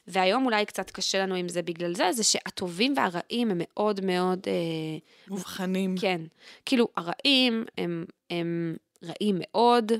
[0.10, 4.40] והיום אולי קצת קשה לנו עם זה בגלל זה, זה שהטובים והרעים הם מאוד מאוד...
[4.44, 5.96] Uh, מובחנים.
[5.98, 6.22] כן.
[6.66, 9.92] כאילו, הרעים הם, הם רעים מאוד,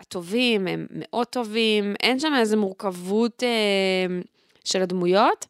[0.00, 4.20] הטובים הם מאוד טובים, אין שם איזו מורכבות אה,
[4.64, 5.46] של הדמויות,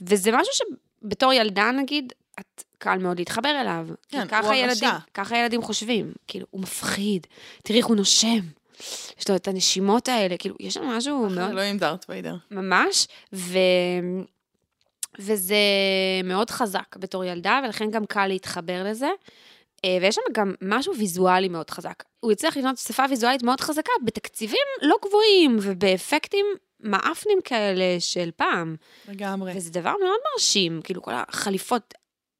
[0.00, 3.88] וזה משהו שבתור ילדה, נגיד, את קל מאוד להתחבר אליו.
[4.08, 4.98] כן, הוא הרשע.
[5.14, 6.12] ככה ילדים חושבים.
[6.26, 7.26] כאילו, הוא מפחיד,
[7.62, 8.40] תראי איך הוא נושם.
[9.18, 11.50] יש לו את הנשימות האלה, כאילו, יש שם משהו מאוד...
[11.50, 12.36] אלוהים דארט ויידר.
[12.50, 13.58] ממש, ו...
[15.18, 15.56] וזה
[16.24, 19.08] מאוד חזק בתור ילדה, ולכן גם קל להתחבר לזה.
[19.84, 22.02] אה, ויש שם גם משהו ויזואלי מאוד חזק.
[22.20, 26.46] הוא הצליח לבנות שפה ויזואלית מאוד חזקה בתקציבים לא גבוהים ובאפקטים
[26.80, 28.76] מעפנים כאלה של פעם.
[29.08, 29.52] לגמרי.
[29.56, 31.94] וזה דבר מאוד מרשים, כאילו כל החליפות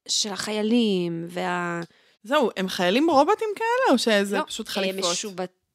[0.07, 1.81] של החיילים, וה...
[2.23, 5.15] זהו, הם חיילים רובוטים כאלה, או שזה לא, פשוט הם חליפות?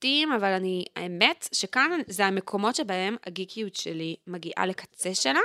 [0.01, 5.41] משובטים, אבל אני, האמת שכאן זה המקומות שבהם הגיקיות שלי מגיעה לקצה שלה,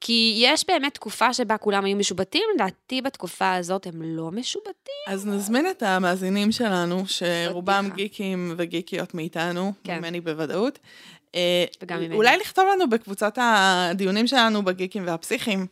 [0.00, 5.04] כי יש באמת תקופה שבה כולם היו משובטים, לדעתי בתקופה הזאת הם לא משובטים.
[5.08, 7.90] אז נזמין את המאזינים שלנו, שרובם.
[7.94, 9.98] גיקים וגיקיות מאיתנו, כן.
[9.98, 10.78] ממני בוודאות.
[11.34, 12.14] אה, וגם ממני.
[12.14, 15.66] אולי לכתוב לנו בקבוצת הדיונים שלנו בגיקים והפסיכים,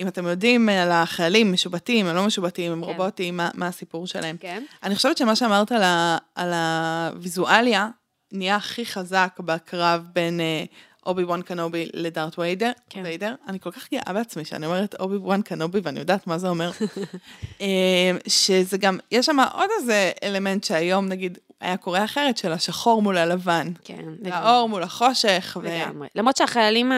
[0.00, 2.90] אם אתם יודעים על החיילים משובטים, הם לא משובטים, הם כן.
[2.90, 4.36] רובוטים, מה, מה הסיפור שלהם.
[4.40, 4.64] כן.
[4.82, 7.88] אני חושבת שמה שאמרת על, ה, על הוויזואליה,
[8.32, 10.64] נהיה הכי חזק בקרב בין אה,
[11.06, 12.70] אובי וואן קנובי לדארט ויידר.
[12.90, 13.02] כן.
[13.04, 13.34] ויידר.
[13.48, 16.70] אני כל כך גאה בעצמי שאני אומרת אובי וואן קנובי ואני יודעת מה זה אומר.
[17.60, 23.02] אה, שזה גם, יש שם עוד איזה אלמנט שהיום נגיד היה קורה אחרת, של השחור
[23.02, 23.72] מול הלבן.
[23.84, 25.56] כן, האור מול החושך.
[25.62, 25.66] ו...
[25.66, 26.08] לגמרי.
[26.14, 26.92] למרות שהחיילים,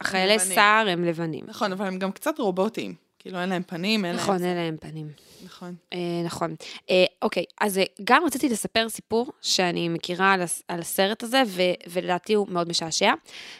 [0.00, 0.38] החיילי.
[0.38, 1.44] סער הם לבנים.
[1.48, 2.94] נכון, אבל הם גם קצת רובוטים.
[3.18, 4.44] כאילו אין להם פנים, אין נכון, להם...
[4.44, 5.08] אין להם פנים.
[5.44, 5.74] נכון.
[5.92, 6.54] אה, נכון.
[6.90, 11.62] אה, אוקיי, אז אה, גם רציתי לספר סיפור שאני מכירה על, על הסרט הזה, ו,
[11.86, 13.12] ולדעתי הוא מאוד משעשע,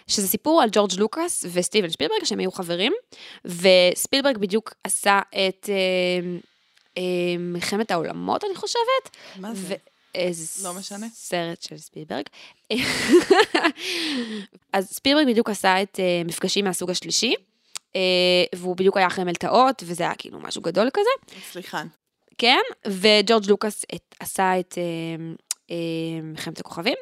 [0.07, 2.93] שזה סיפור על ג'ורג' לוקאס וסטיבן שפילברג, שהם היו חברים,
[3.45, 6.39] וספילברג בדיוק עשה את אה,
[6.99, 7.03] אה,
[7.39, 9.17] מלחמת העולמות, אני חושבת.
[9.37, 9.75] מה זה?
[10.15, 11.07] ו- איזה לא משנה.
[11.15, 12.25] סרט של ספילברג.
[14.73, 17.35] אז ספילברג בדיוק עשה את אה, מפגשים מהסוג השלישי,
[17.97, 18.01] אה,
[18.55, 21.41] והוא בדיוק היה אחרי מלטעות, וזה היה כאילו משהו גדול כזה.
[21.53, 21.83] סליחה.
[22.39, 24.79] כן, וג'ורג' לוקאס את, עשה את
[25.71, 25.75] אה,
[26.23, 26.95] מלחמת הכוכבים,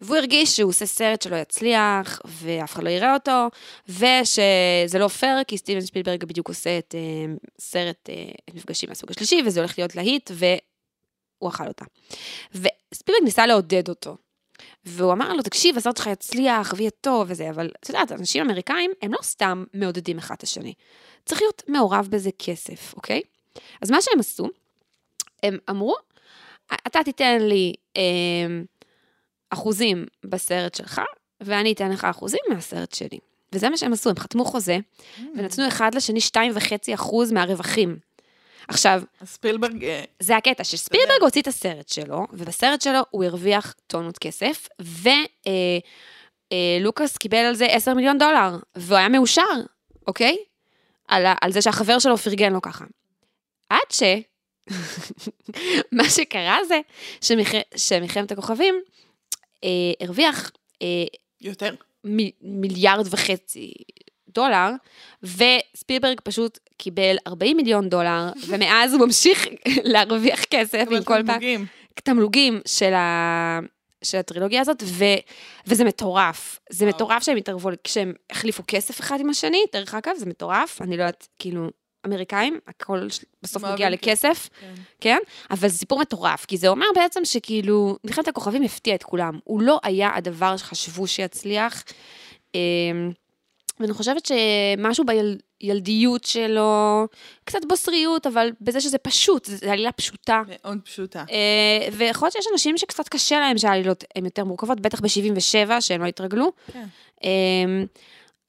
[0.00, 3.48] והוא הרגיש שהוא עושה סרט שלא יצליח, ואף אחד לא יראה אותו,
[3.88, 8.08] ושזה לא פייר, כי סטיבן ספילברג בדיוק עושה את אה, סרט,
[8.48, 10.30] את מפגשים מהסוג השלישי, וזה הולך להיות להיט,
[11.40, 11.84] והוא אכל אותה.
[12.50, 14.16] וספילברג ניסה לעודד אותו.
[14.84, 18.90] והוא אמר לו, תקשיב, הסרט שלך יצליח ויהיה טוב וזה, אבל את יודעת, אנשים אמריקאים,
[19.02, 20.74] הם לא סתם מעודדים אחד את השני.
[21.24, 23.20] צריך להיות מעורב בזה כסף, אוקיי?
[23.82, 24.48] אז מה שהם עשו,
[25.42, 25.94] הם אמרו,
[26.86, 28.02] אתה תיתן לי אה,
[29.50, 31.00] אחוזים בסרט שלך,
[31.40, 33.18] ואני אתן לך אחוזים מהסרט שלי.
[33.52, 34.78] וזה מה שהם עשו, הם חתמו חוזה,
[35.36, 37.98] ונתנו אחד לשני 2.5 אחוז מהרווחים.
[38.68, 44.18] עכשיו, ספילברג, אה, זה הקטע, שספילברג הוציא את הסרט שלו, ובסרט שלו הוא הרוויח טונות
[44.18, 44.68] כסף,
[46.52, 49.42] ולוקאס קיבל על זה 10 מיליון דולר, והוא היה מאושר,
[50.06, 50.36] אוקיי?
[51.08, 52.84] על, על זה שהחבר שלו פרגן לו ככה.
[53.68, 54.02] עד ש...
[55.92, 56.80] מה שקרה זה
[57.20, 57.48] שמח...
[57.76, 58.74] שמלחמת הכוכבים
[59.64, 59.68] אה,
[60.00, 60.50] הרוויח
[60.82, 60.86] אה,
[61.40, 61.74] יותר.
[62.06, 63.72] מ- מיליארד וחצי
[64.34, 64.70] דולר,
[65.22, 69.46] וספילברג פשוט קיבל 40 מיליון דולר, ומאז הוא ממשיך
[69.92, 71.40] להרוויח כסף עם כל פעם.
[72.04, 72.60] תמלוגים.
[72.66, 73.60] של, ה...
[74.02, 75.04] של הטרילוגיה הזאת, ו...
[75.66, 76.60] וזה מטורף.
[76.70, 76.96] זה וואו.
[76.96, 81.02] מטורף שהם התערבו, כשהם החליפו כסף אחד עם השני, דרך אגב, זה מטורף, אני לא
[81.02, 81.70] יודעת, כאילו,
[82.06, 83.06] אמריקאים, הכל
[83.42, 84.74] בסוף מגיע לכסף, כן.
[85.00, 85.18] כן?
[85.50, 89.38] אבל זה סיפור מטורף, כי זה אומר בעצם שכאילו, מלחמת הכוכבים הפתיע את כולם.
[89.44, 91.84] הוא לא היה הדבר שחשבו שיצליח.
[93.80, 97.06] ואני חושבת שמשהו בילדיות שלו,
[97.44, 100.42] קצת בוסריות, אבל בזה שזה פשוט, זו עלילה פשוטה.
[100.48, 101.24] מאוד פשוטה.
[101.30, 106.02] אה, ויכול להיות שיש אנשים שקצת קשה להם שהעלילות הן יותר מורכבות, בטח ב-77, שהם
[106.02, 106.52] לא התרגלו.
[106.72, 106.84] כן.
[107.24, 107.86] אמ,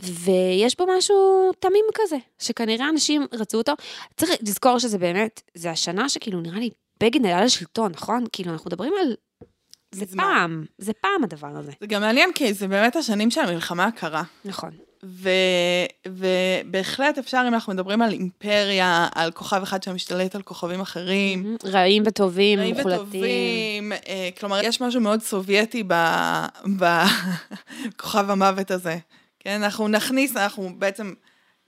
[0.04, 3.74] ויש בו משהו תמים כזה, שכנראה אנשים רצו אותו.
[4.18, 6.70] צריך לזכור שזה באמת, זה השנה שכאילו נראה לי
[7.04, 8.24] בגין עלה לשלטון, נכון?
[8.32, 9.16] כאילו, אנחנו מדברים על...
[9.96, 10.24] זה מזמן.
[10.24, 11.72] פעם, זה פעם הדבר הזה.
[11.80, 14.24] זה גם מעניין, כי זה באמת השנים של המלחמה הקרה.
[14.46, 14.72] נכון.
[15.04, 15.30] ו...
[16.08, 22.04] ובהחלט אפשר, אם אנחנו מדברים על אימפריה, על כוכב אחד שמשתלט על כוכבים אחרים, רעים
[22.06, 23.00] וטובים, רעים מוחלטים.
[23.02, 25.84] וטובים, אה, כלומר, יש משהו מאוד סובייטי
[27.94, 28.98] בכוכב המוות הזה.
[29.40, 31.14] כן, אנחנו נכניס, אנחנו בעצם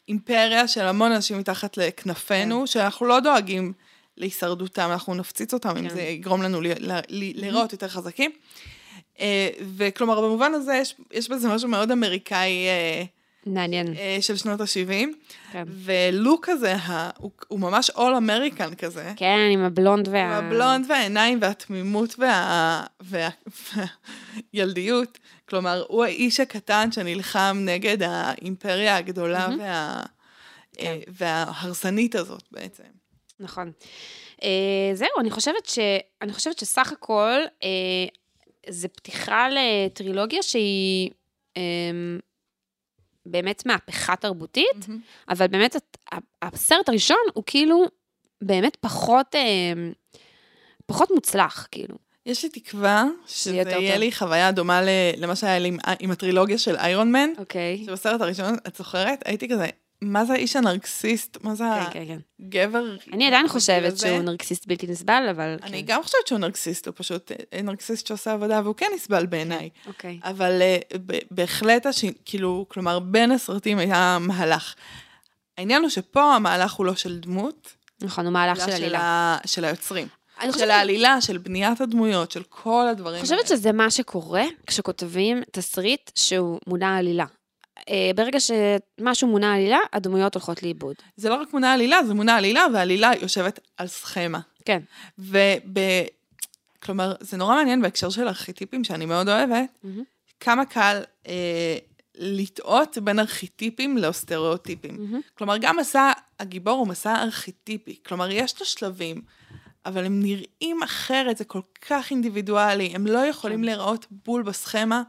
[0.08, 2.68] אימפריה של המון אנשים מתחת לכנפינו, כן.
[2.68, 3.74] שאנחנו לא דואגים
[4.18, 5.96] להישרדותם, אנחנו נפציץ אותם, אם כן.
[5.96, 8.32] זה יגרום לנו ל- ל- ל- להיראות יותר חזקים.
[9.20, 13.04] אה, וכלומר, במובן הזה יש, יש בזה משהו מאוד אמריקאי אה,
[13.46, 13.94] מעניין.
[13.98, 15.08] אה, של שנות ה-70,
[15.52, 15.64] כן.
[15.68, 19.14] ולוק כזה, ה- הוא, הוא ממש אול אמריקן כזה.
[19.16, 20.38] כן, עם הבלונד וה...
[20.38, 22.84] עם הבלונד והעיניים והתמימות וה...
[23.02, 23.30] וה...
[24.54, 25.20] והילדיות.
[25.50, 29.60] כלומר, הוא האיש הקטן שנלחם נגד האימפריה הגדולה מהמם.
[29.60, 30.04] וה...
[30.74, 30.86] כן.
[30.86, 32.84] אה, וההרסנית הזאת בעצם.
[33.40, 33.72] נכון.
[34.44, 35.80] אה, זהו, אני חושבת, ש...
[36.22, 37.40] אני חושבת שסך הכל
[38.70, 41.10] זה פתיחה לטרילוגיה שהיא
[41.58, 41.62] אה,
[43.26, 44.86] באמת מהפכה תרבותית,
[45.30, 45.76] אבל באמת
[46.42, 47.86] הסרט הראשון הוא כאילו
[48.42, 49.74] באמת פחות, אה,
[50.86, 51.96] פחות מוצלח, כאילו.
[52.26, 53.98] יש לי תקווה שזה יהיה.
[53.98, 54.82] לי חוויה דומה
[55.18, 57.84] למה שהיה לי עם, עם הטרילוגיה של איירון מן, אוקיי.
[57.86, 59.20] שבסרט הראשון, את זוכרת?
[59.26, 59.68] הייתי כזה,
[60.04, 61.38] מה זה האיש הנרקסיסט?
[61.44, 62.46] מה זה כן, כן, כן.
[62.46, 62.84] הגבר?
[63.14, 63.98] אני עדיין חושבת?
[63.98, 65.94] שהוא נרקסיסט בלתי נסבל, אבל אני כן.
[65.94, 69.70] גם חושבת שהוא נרקסיסט, הוא פשוט אה, נרקסיסט שעושה עבודה, והוא כן נסבל בעיניי.
[69.88, 70.20] אוקיי.
[70.24, 70.78] אבל אה,
[71.32, 72.06] בהחלט, הש...
[72.26, 74.74] כאילו, כלומר, בין הסרטים היה מהלך.
[75.58, 79.38] העניין הוא שפה המהלך הוא לא של דמות, נכון, הוא מהלך של עלילה.
[79.46, 80.08] של היוצרים.
[80.42, 85.44] של חושבת העלילה, של בניית הדמויות, של כל הדברים אני חושבת שזה מה שקורה כשכותבים
[85.52, 87.26] תסריט שהוא מונע עלילה.
[87.90, 90.96] אה, ברגע שמשהו מונע עלילה, הדמויות הולכות לאיבוד.
[91.16, 94.40] זה לא רק מונע עלילה, זה מונע עלילה, והעלילה יושבת על סכמה.
[94.66, 94.80] כן.
[95.20, 95.78] וב...
[96.84, 100.04] כלומר, זה נורא מעניין בהקשר של ארכיטיפים שאני מאוד אוהבת, מהמם.
[100.40, 101.78] כמה קל אה,
[102.16, 105.22] לטעות בין ארכיטיפים לאוסטריאוטיפים.
[105.34, 108.00] כלומר, גם מסע הגיבור הוא מסע ארכיטיפי.
[108.06, 109.22] כלומר, יש לו שלבים,
[109.86, 113.66] אבל הם נראים אחרת, זה כל כך אינדיבידואלי, הם לא יכולים כן.
[113.66, 115.04] להיראות בול בסכמה,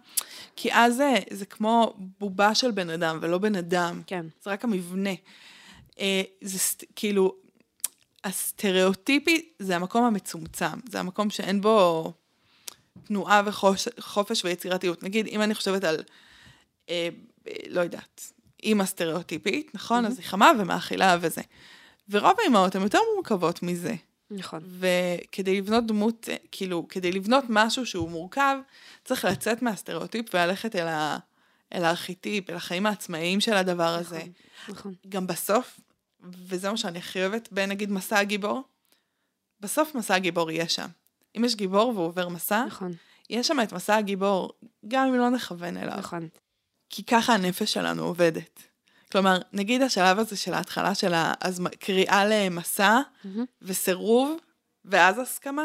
[0.56, 4.02] כי אז זה, זה כמו בובה של בן אדם ולא בן אדם.
[4.06, 4.26] כן.
[4.42, 5.10] זה רק המבנה.
[5.98, 6.58] אה, זה
[6.96, 7.34] כאילו,
[8.24, 12.12] הסטריאוטיפי זה המקום המצומצם, זה המקום שאין בו
[13.04, 15.02] תנועה וחופש ויצירתיות.
[15.02, 16.02] נגיד, אם אני חושבת על,
[16.90, 17.08] אה,
[17.68, 20.06] לא יודעת, אימא סטריאוטיפית, נכון?
[20.06, 21.42] אז היא חמה ומאכילה וזה.
[22.08, 23.94] ורוב האימהות הן יותר מורכבות מזה.
[24.30, 24.62] נכון.
[24.78, 28.56] וכדי לבנות דמות, כאילו, כדי לבנות משהו שהוא מורכב,
[29.04, 31.18] צריך לצאת מהסטריאוטיפ וללכת אל, ה,
[31.74, 34.22] אל הארכיטיפ, אל החיים העצמאיים של הדבר הזה.
[34.68, 34.94] נכון.
[35.08, 35.80] גם בסוף,
[36.20, 38.62] וזה מה שאני הכי אוהבת, בנגיד מסע הגיבור,
[39.60, 40.88] בסוף מסע הגיבור יהיה שם.
[41.36, 42.92] אם יש גיבור והוא עובר מסע, נכון.
[43.30, 44.52] יש שם את מסע הגיבור,
[44.88, 45.98] גם אם לא נכוון אליו.
[45.98, 46.28] נכון.
[46.90, 48.62] כי ככה הנפש שלנו עובדת.
[49.14, 53.44] כלומר, נגיד השלב הזה של ההתחלה של הקריאה למסע מהמם.
[53.62, 54.38] וסירוב,
[54.84, 55.64] ואז הסכמה,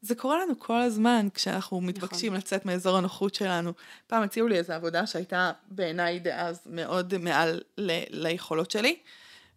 [0.00, 3.72] זה קורה לנו כל הזמן כשאנחנו מתבקשים לצאת מאזור הנוחות שלנו.
[4.06, 8.96] פעם הציעו לי איזו עבודה שהייתה בעיניי דאז מאוד מעל ל- ליכולות שלי,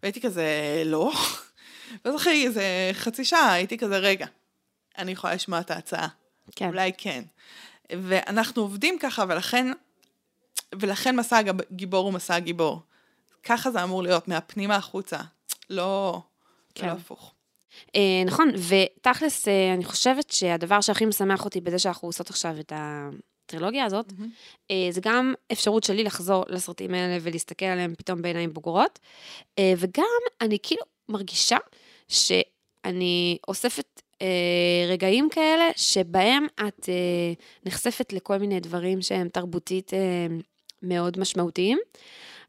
[0.02, 1.12] והייתי כזה, לא.
[2.04, 4.26] ואז אחרי איזה חצי שעה הייתי כזה, רגע,
[4.98, 6.08] אני יכולה לשמוע את ההצעה.
[6.56, 6.68] כן.
[6.68, 7.22] אולי כן.
[7.92, 9.66] ואנחנו עובדים ככה, ולכן,
[10.74, 12.82] ולכן מסע הגיבור הוא מסע הגיבור.
[13.44, 15.18] ככה זה אמור להיות, מהפנימה החוצה.
[15.70, 16.20] לא,
[16.74, 16.82] כן.
[16.82, 16.88] כן.
[16.88, 17.34] לא הפוך.
[17.96, 22.72] אה, נכון, ותכלס, אה, אני חושבת שהדבר שהכי משמח אותי בזה שאנחנו עושות עכשיו את
[22.76, 24.12] הטרילוגיה הזאת,
[24.70, 28.98] אה, זה גם אפשרות שלי לחזור לסרטים האלה ולהסתכל עליהם פתאום בעיניים בוגרות,
[29.58, 30.04] אה, וגם
[30.40, 31.56] אני כאילו מרגישה
[32.08, 37.32] שאני אוספת אה, רגעים כאלה שבהם את אה,
[37.66, 40.26] נחשפת לכל מיני דברים שהם תרבותית אה,
[40.82, 41.78] מאוד משמעותיים.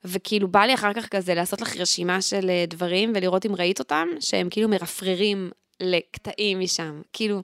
[0.05, 3.79] וכאילו בא לי אחר כך כזה לעשות לך רשימה של אה, דברים ולראות אם ראית
[3.79, 7.01] אותם, שהם כאילו מרפררים לקטעים משם.
[7.13, 7.39] כאילו,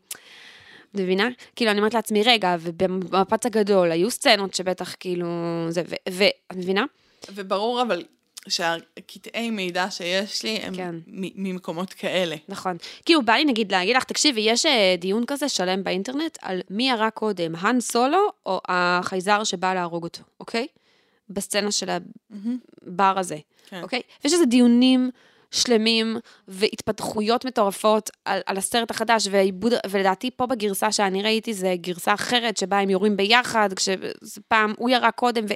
[0.91, 1.30] את מבינה?
[1.55, 5.28] כאילו, אני אומרת לעצמי, רגע, ובמפץ הגדול היו סצנות שבטח כאילו...
[5.70, 6.86] זה, ואת מבינה?
[7.34, 8.03] וברור אבל
[8.49, 10.95] שהקטעי מידע שיש לי הם כן.
[11.07, 12.36] ממקומות כאלה.
[12.49, 12.78] נכון.
[13.05, 16.89] כאילו, בא לי נגיד להגיד לך, תקשיבי, יש אה, דיון כזה שלם באינטרנט על מי
[16.89, 20.68] ירה קודם, האן סולו או החייזר שבא להרוג אותו, אוקיי?
[21.34, 23.38] בסצנה של הבר הזה,
[23.69, 23.84] כן.
[23.84, 24.01] אוקיי?
[24.23, 25.09] ויש איזה דיונים
[25.51, 26.17] שלמים
[26.47, 32.57] והתפתחויות מטורפות על, על הסרט החדש, והעיבוד, ולדעתי פה בגרסה שאני ראיתי זה גרסה אחרת,
[32.57, 35.53] שבה הם יורים ביחד, כשפעם הוא ירה קודם, ו,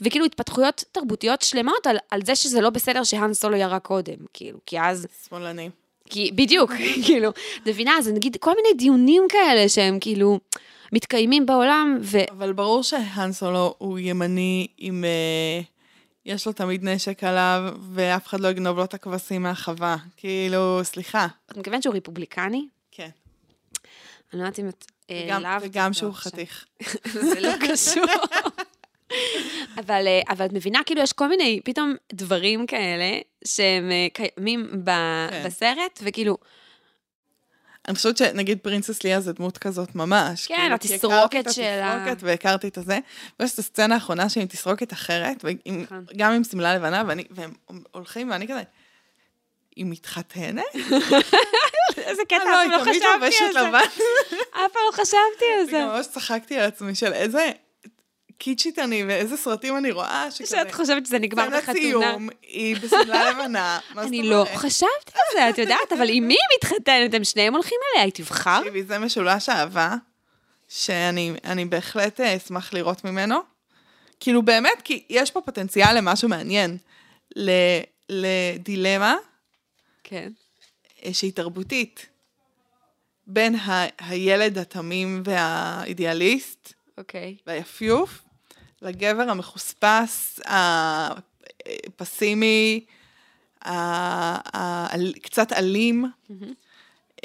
[0.00, 4.58] וכאילו התפתחויות תרבותיות שלמות על, על זה שזה לא בסדר שהאן סולו ירה קודם, כאילו,
[4.66, 5.06] כי אז...
[5.28, 5.70] שמאלני.
[6.10, 6.72] כי, בדיוק,
[7.06, 7.98] כאילו, את מבינה?
[7.98, 10.40] אז נגיד כל מיני דיונים כאלה שהם כאילו
[10.92, 12.18] מתקיימים בעולם, ו...
[12.30, 15.04] אבל ברור שהאן סולו הוא ימני עם...
[15.04, 15.60] אה,
[16.26, 19.96] יש לו תמיד נשק עליו, ואף אחד לא יגנוב לו את הכבשים מהחווה.
[20.16, 21.26] כאילו, סליחה.
[21.46, 22.66] את מתכוונת שהוא רפובליקני?
[22.90, 23.08] כן.
[24.32, 24.84] אני לא יודעת אם את...
[25.10, 26.32] אה, וגם, שהוא עכשיו.
[26.32, 26.66] חתיך.
[27.30, 28.04] זה לא קשור.
[29.78, 34.70] אבל, אה, אבל את מבינה, כאילו, יש כל מיני, פתאום, דברים כאלה שהם אה, קיימים
[34.84, 34.90] ב-
[35.30, 35.42] כן.
[35.46, 36.36] בסרט, וכאילו,
[37.88, 40.46] אני חושבת שנגיד פרינסס ליה זה דמות כזאת ממש.
[40.46, 41.92] כן, כאילו, התסרוקת כי הכרתי שלה.
[41.92, 42.98] את התסרוקת והכרתי את הזה.
[43.40, 46.04] ויש את הסצנה האחרונה שהיא עם תסרוקת אחרת, ועם- נכון.
[46.16, 47.52] גם עם שמלה לבנה, ואני- והם
[47.92, 48.62] הולכים, ואני כזה,
[49.76, 50.64] היא מתחתנת?
[51.96, 53.78] איזה קטע, לא, אף היא פעם לא חשבתי על זה.
[54.50, 55.84] אף פעם לא חשבתי על זה.
[55.84, 57.50] ממש צחקתי על עצמי של איזה
[58.38, 60.56] קיצ'ית אני, ואיזה סרטים אני רואה, שכזה...
[60.56, 61.80] שאת חושבת שזה נגמר סצנת בחתונה.
[61.80, 64.22] סיום, היא בשמלה לבנה, אני?
[64.22, 67.14] לא חשבתי על זה, את יודעת, אבל עם מי היא מתחתנת?
[67.14, 68.58] הם שניהם הולכים אליה, היא תבחר?
[68.58, 69.94] תקשיבי, זה משולש אהבה,
[70.68, 73.36] שאני אני בהחלט אה, אשמח לראות ממנו.
[74.20, 76.76] כאילו באמת, כי יש פה פוטנציאל למשהו מעניין.
[78.08, 79.16] לדילמה
[80.04, 80.32] כן.
[81.04, 82.06] אה, שהיא תרבותית.
[83.26, 87.36] בין ה, הילד התמים והאידיאליסט אוקיי.
[87.46, 88.22] והיפיוף,
[88.82, 90.40] לגבר המחוספס,
[91.96, 92.84] הפסימי,
[95.22, 96.04] קצת אלים.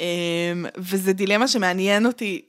[0.00, 2.42] אמ, וזה דילמה שמעניין אותי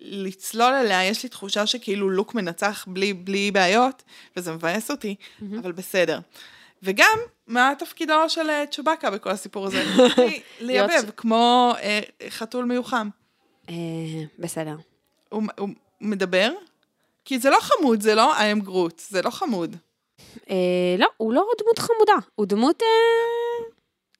[0.00, 4.02] לצלול אליה, יש לי תחושה שכאילו לוק מנצח בלי, בלי בעיות,
[4.36, 5.14] וזה מבאס אותי,
[5.58, 6.20] אבל בסדר.
[6.82, 9.84] וגם, מה תפקידו של אה, צ'ובאקה בכל הסיפור הזה?
[10.60, 13.08] לייבב, כמו אה, חתול מיוחם.
[13.68, 13.74] אה,
[14.38, 14.76] בסדר.
[15.28, 15.42] הוא
[16.00, 16.50] מדבר?
[17.24, 19.76] כי זה לא חמוד, זה לא I am Groot, זה לא חמוד.
[20.50, 22.82] אה, לא, הוא לא דמות חמודה, הוא דמות...
[22.82, 23.64] אה,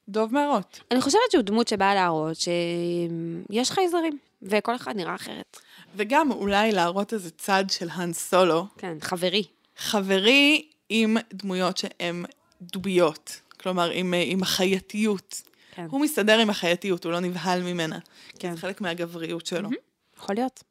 [0.09, 0.79] דוב מערות.
[0.91, 5.57] אני חושבת שהוא דמות שבאה להראות שיש חייזרים, וכל אחד נראה אחרת.
[5.95, 9.43] וגם אולי להראות איזה צד של האן סולו, כן, חברי.
[9.77, 12.25] חברי עם דמויות שהן
[12.61, 13.41] דוביות.
[13.59, 15.41] כלומר, עם, אה, עם החייתיות.
[15.71, 15.87] כן.
[15.89, 17.99] הוא מסתדר עם החייתיות, הוא לא נבהל ממנה.
[18.39, 18.51] כן.
[18.55, 19.69] זה חלק מהגבריות שלו.
[20.17, 20.63] יכול להיות.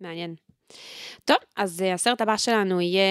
[0.00, 0.34] מעניין.
[1.24, 3.02] טוב, אז uh, הסרט הבא שלנו יהיה...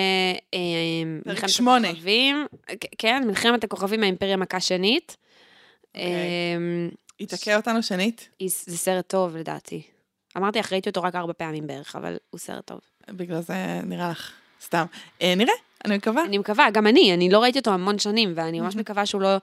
[0.56, 1.90] Uh, פרק שמונה.
[1.90, 2.46] הכוכבים.
[2.98, 5.18] כן, מלחמת הכוכבים מהאימפריה מכה שנית.
[5.96, 6.08] אוקיי.
[6.90, 9.82] Um, יתקע אותנו שנית, זה סרט טוב לדעתי.
[10.38, 12.80] אמרתי לך, ראיתי אותו רק ארבע פעמים בערך, אבל הוא סרט טוב.
[13.10, 14.32] בגלל זה נראה לך
[14.62, 14.86] סתם.
[15.22, 15.54] אה, נראה,
[15.86, 16.26] אני מקווה.
[16.26, 19.38] אני מקווה, גם אני, אני לא ראיתי אותו המון שנים, ואני ממש מקווה שהוא לא...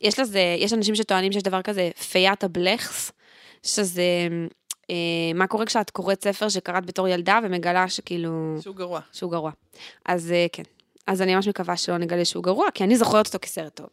[0.00, 3.12] יש לזה, יש אנשים שטוענים שיש דבר כזה פיית הבלכס,
[3.62, 4.02] שזה...
[4.90, 4.96] אה,
[5.34, 8.56] מה קורה כשאת קוראת ספר שקראת בתור ילדה ומגלה שכאילו...
[8.60, 9.00] שהוא גרוע.
[9.12, 9.50] שהוא גרוע.
[10.04, 10.62] אז אה, כן.
[11.06, 13.88] אז אני ממש מקווה שלא נגלה שהוא גרוע, כי אני זוכרת אותו כסרט טוב.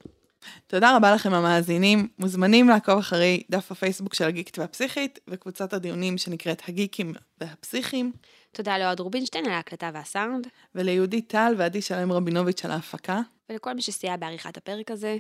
[0.68, 2.08] תודה רבה לכם המאזינים.
[2.20, 8.12] מוזמנים לעקוב אחרי דף הפייסבוק של הגיקית והפסיכית, וקבוצת הדיונים שנקראת הגיקים והפסיכים,
[8.52, 13.20] תודה לאוהד רובינשטיין על ההקלטה והסאונד, וליהודית טל ועדי שלם רבינוביץ' על ההפקה.
[13.50, 15.18] ולכל מי שסייע בעריכת הפרק הזה.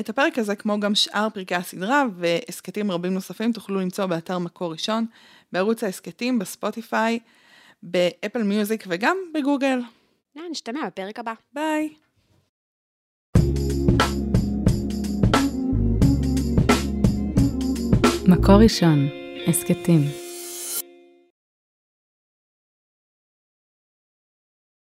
[0.00, 4.72] את הפרק הזה, כמו גם שאר פרקי הסדרה והסכתים רבים נוספים, תוכלו למצוא באתר מקור
[4.72, 5.06] ראשון,
[5.52, 7.18] בערוץ ההסכתים, בספוטיפיי,
[7.82, 9.78] באפל מיוזיק וגם בגוגל.
[10.50, 11.32] נשתמע בפרק הבא.
[11.52, 11.88] ביי.
[18.28, 19.08] מקור ראשון,
[19.48, 20.21] הסכתים.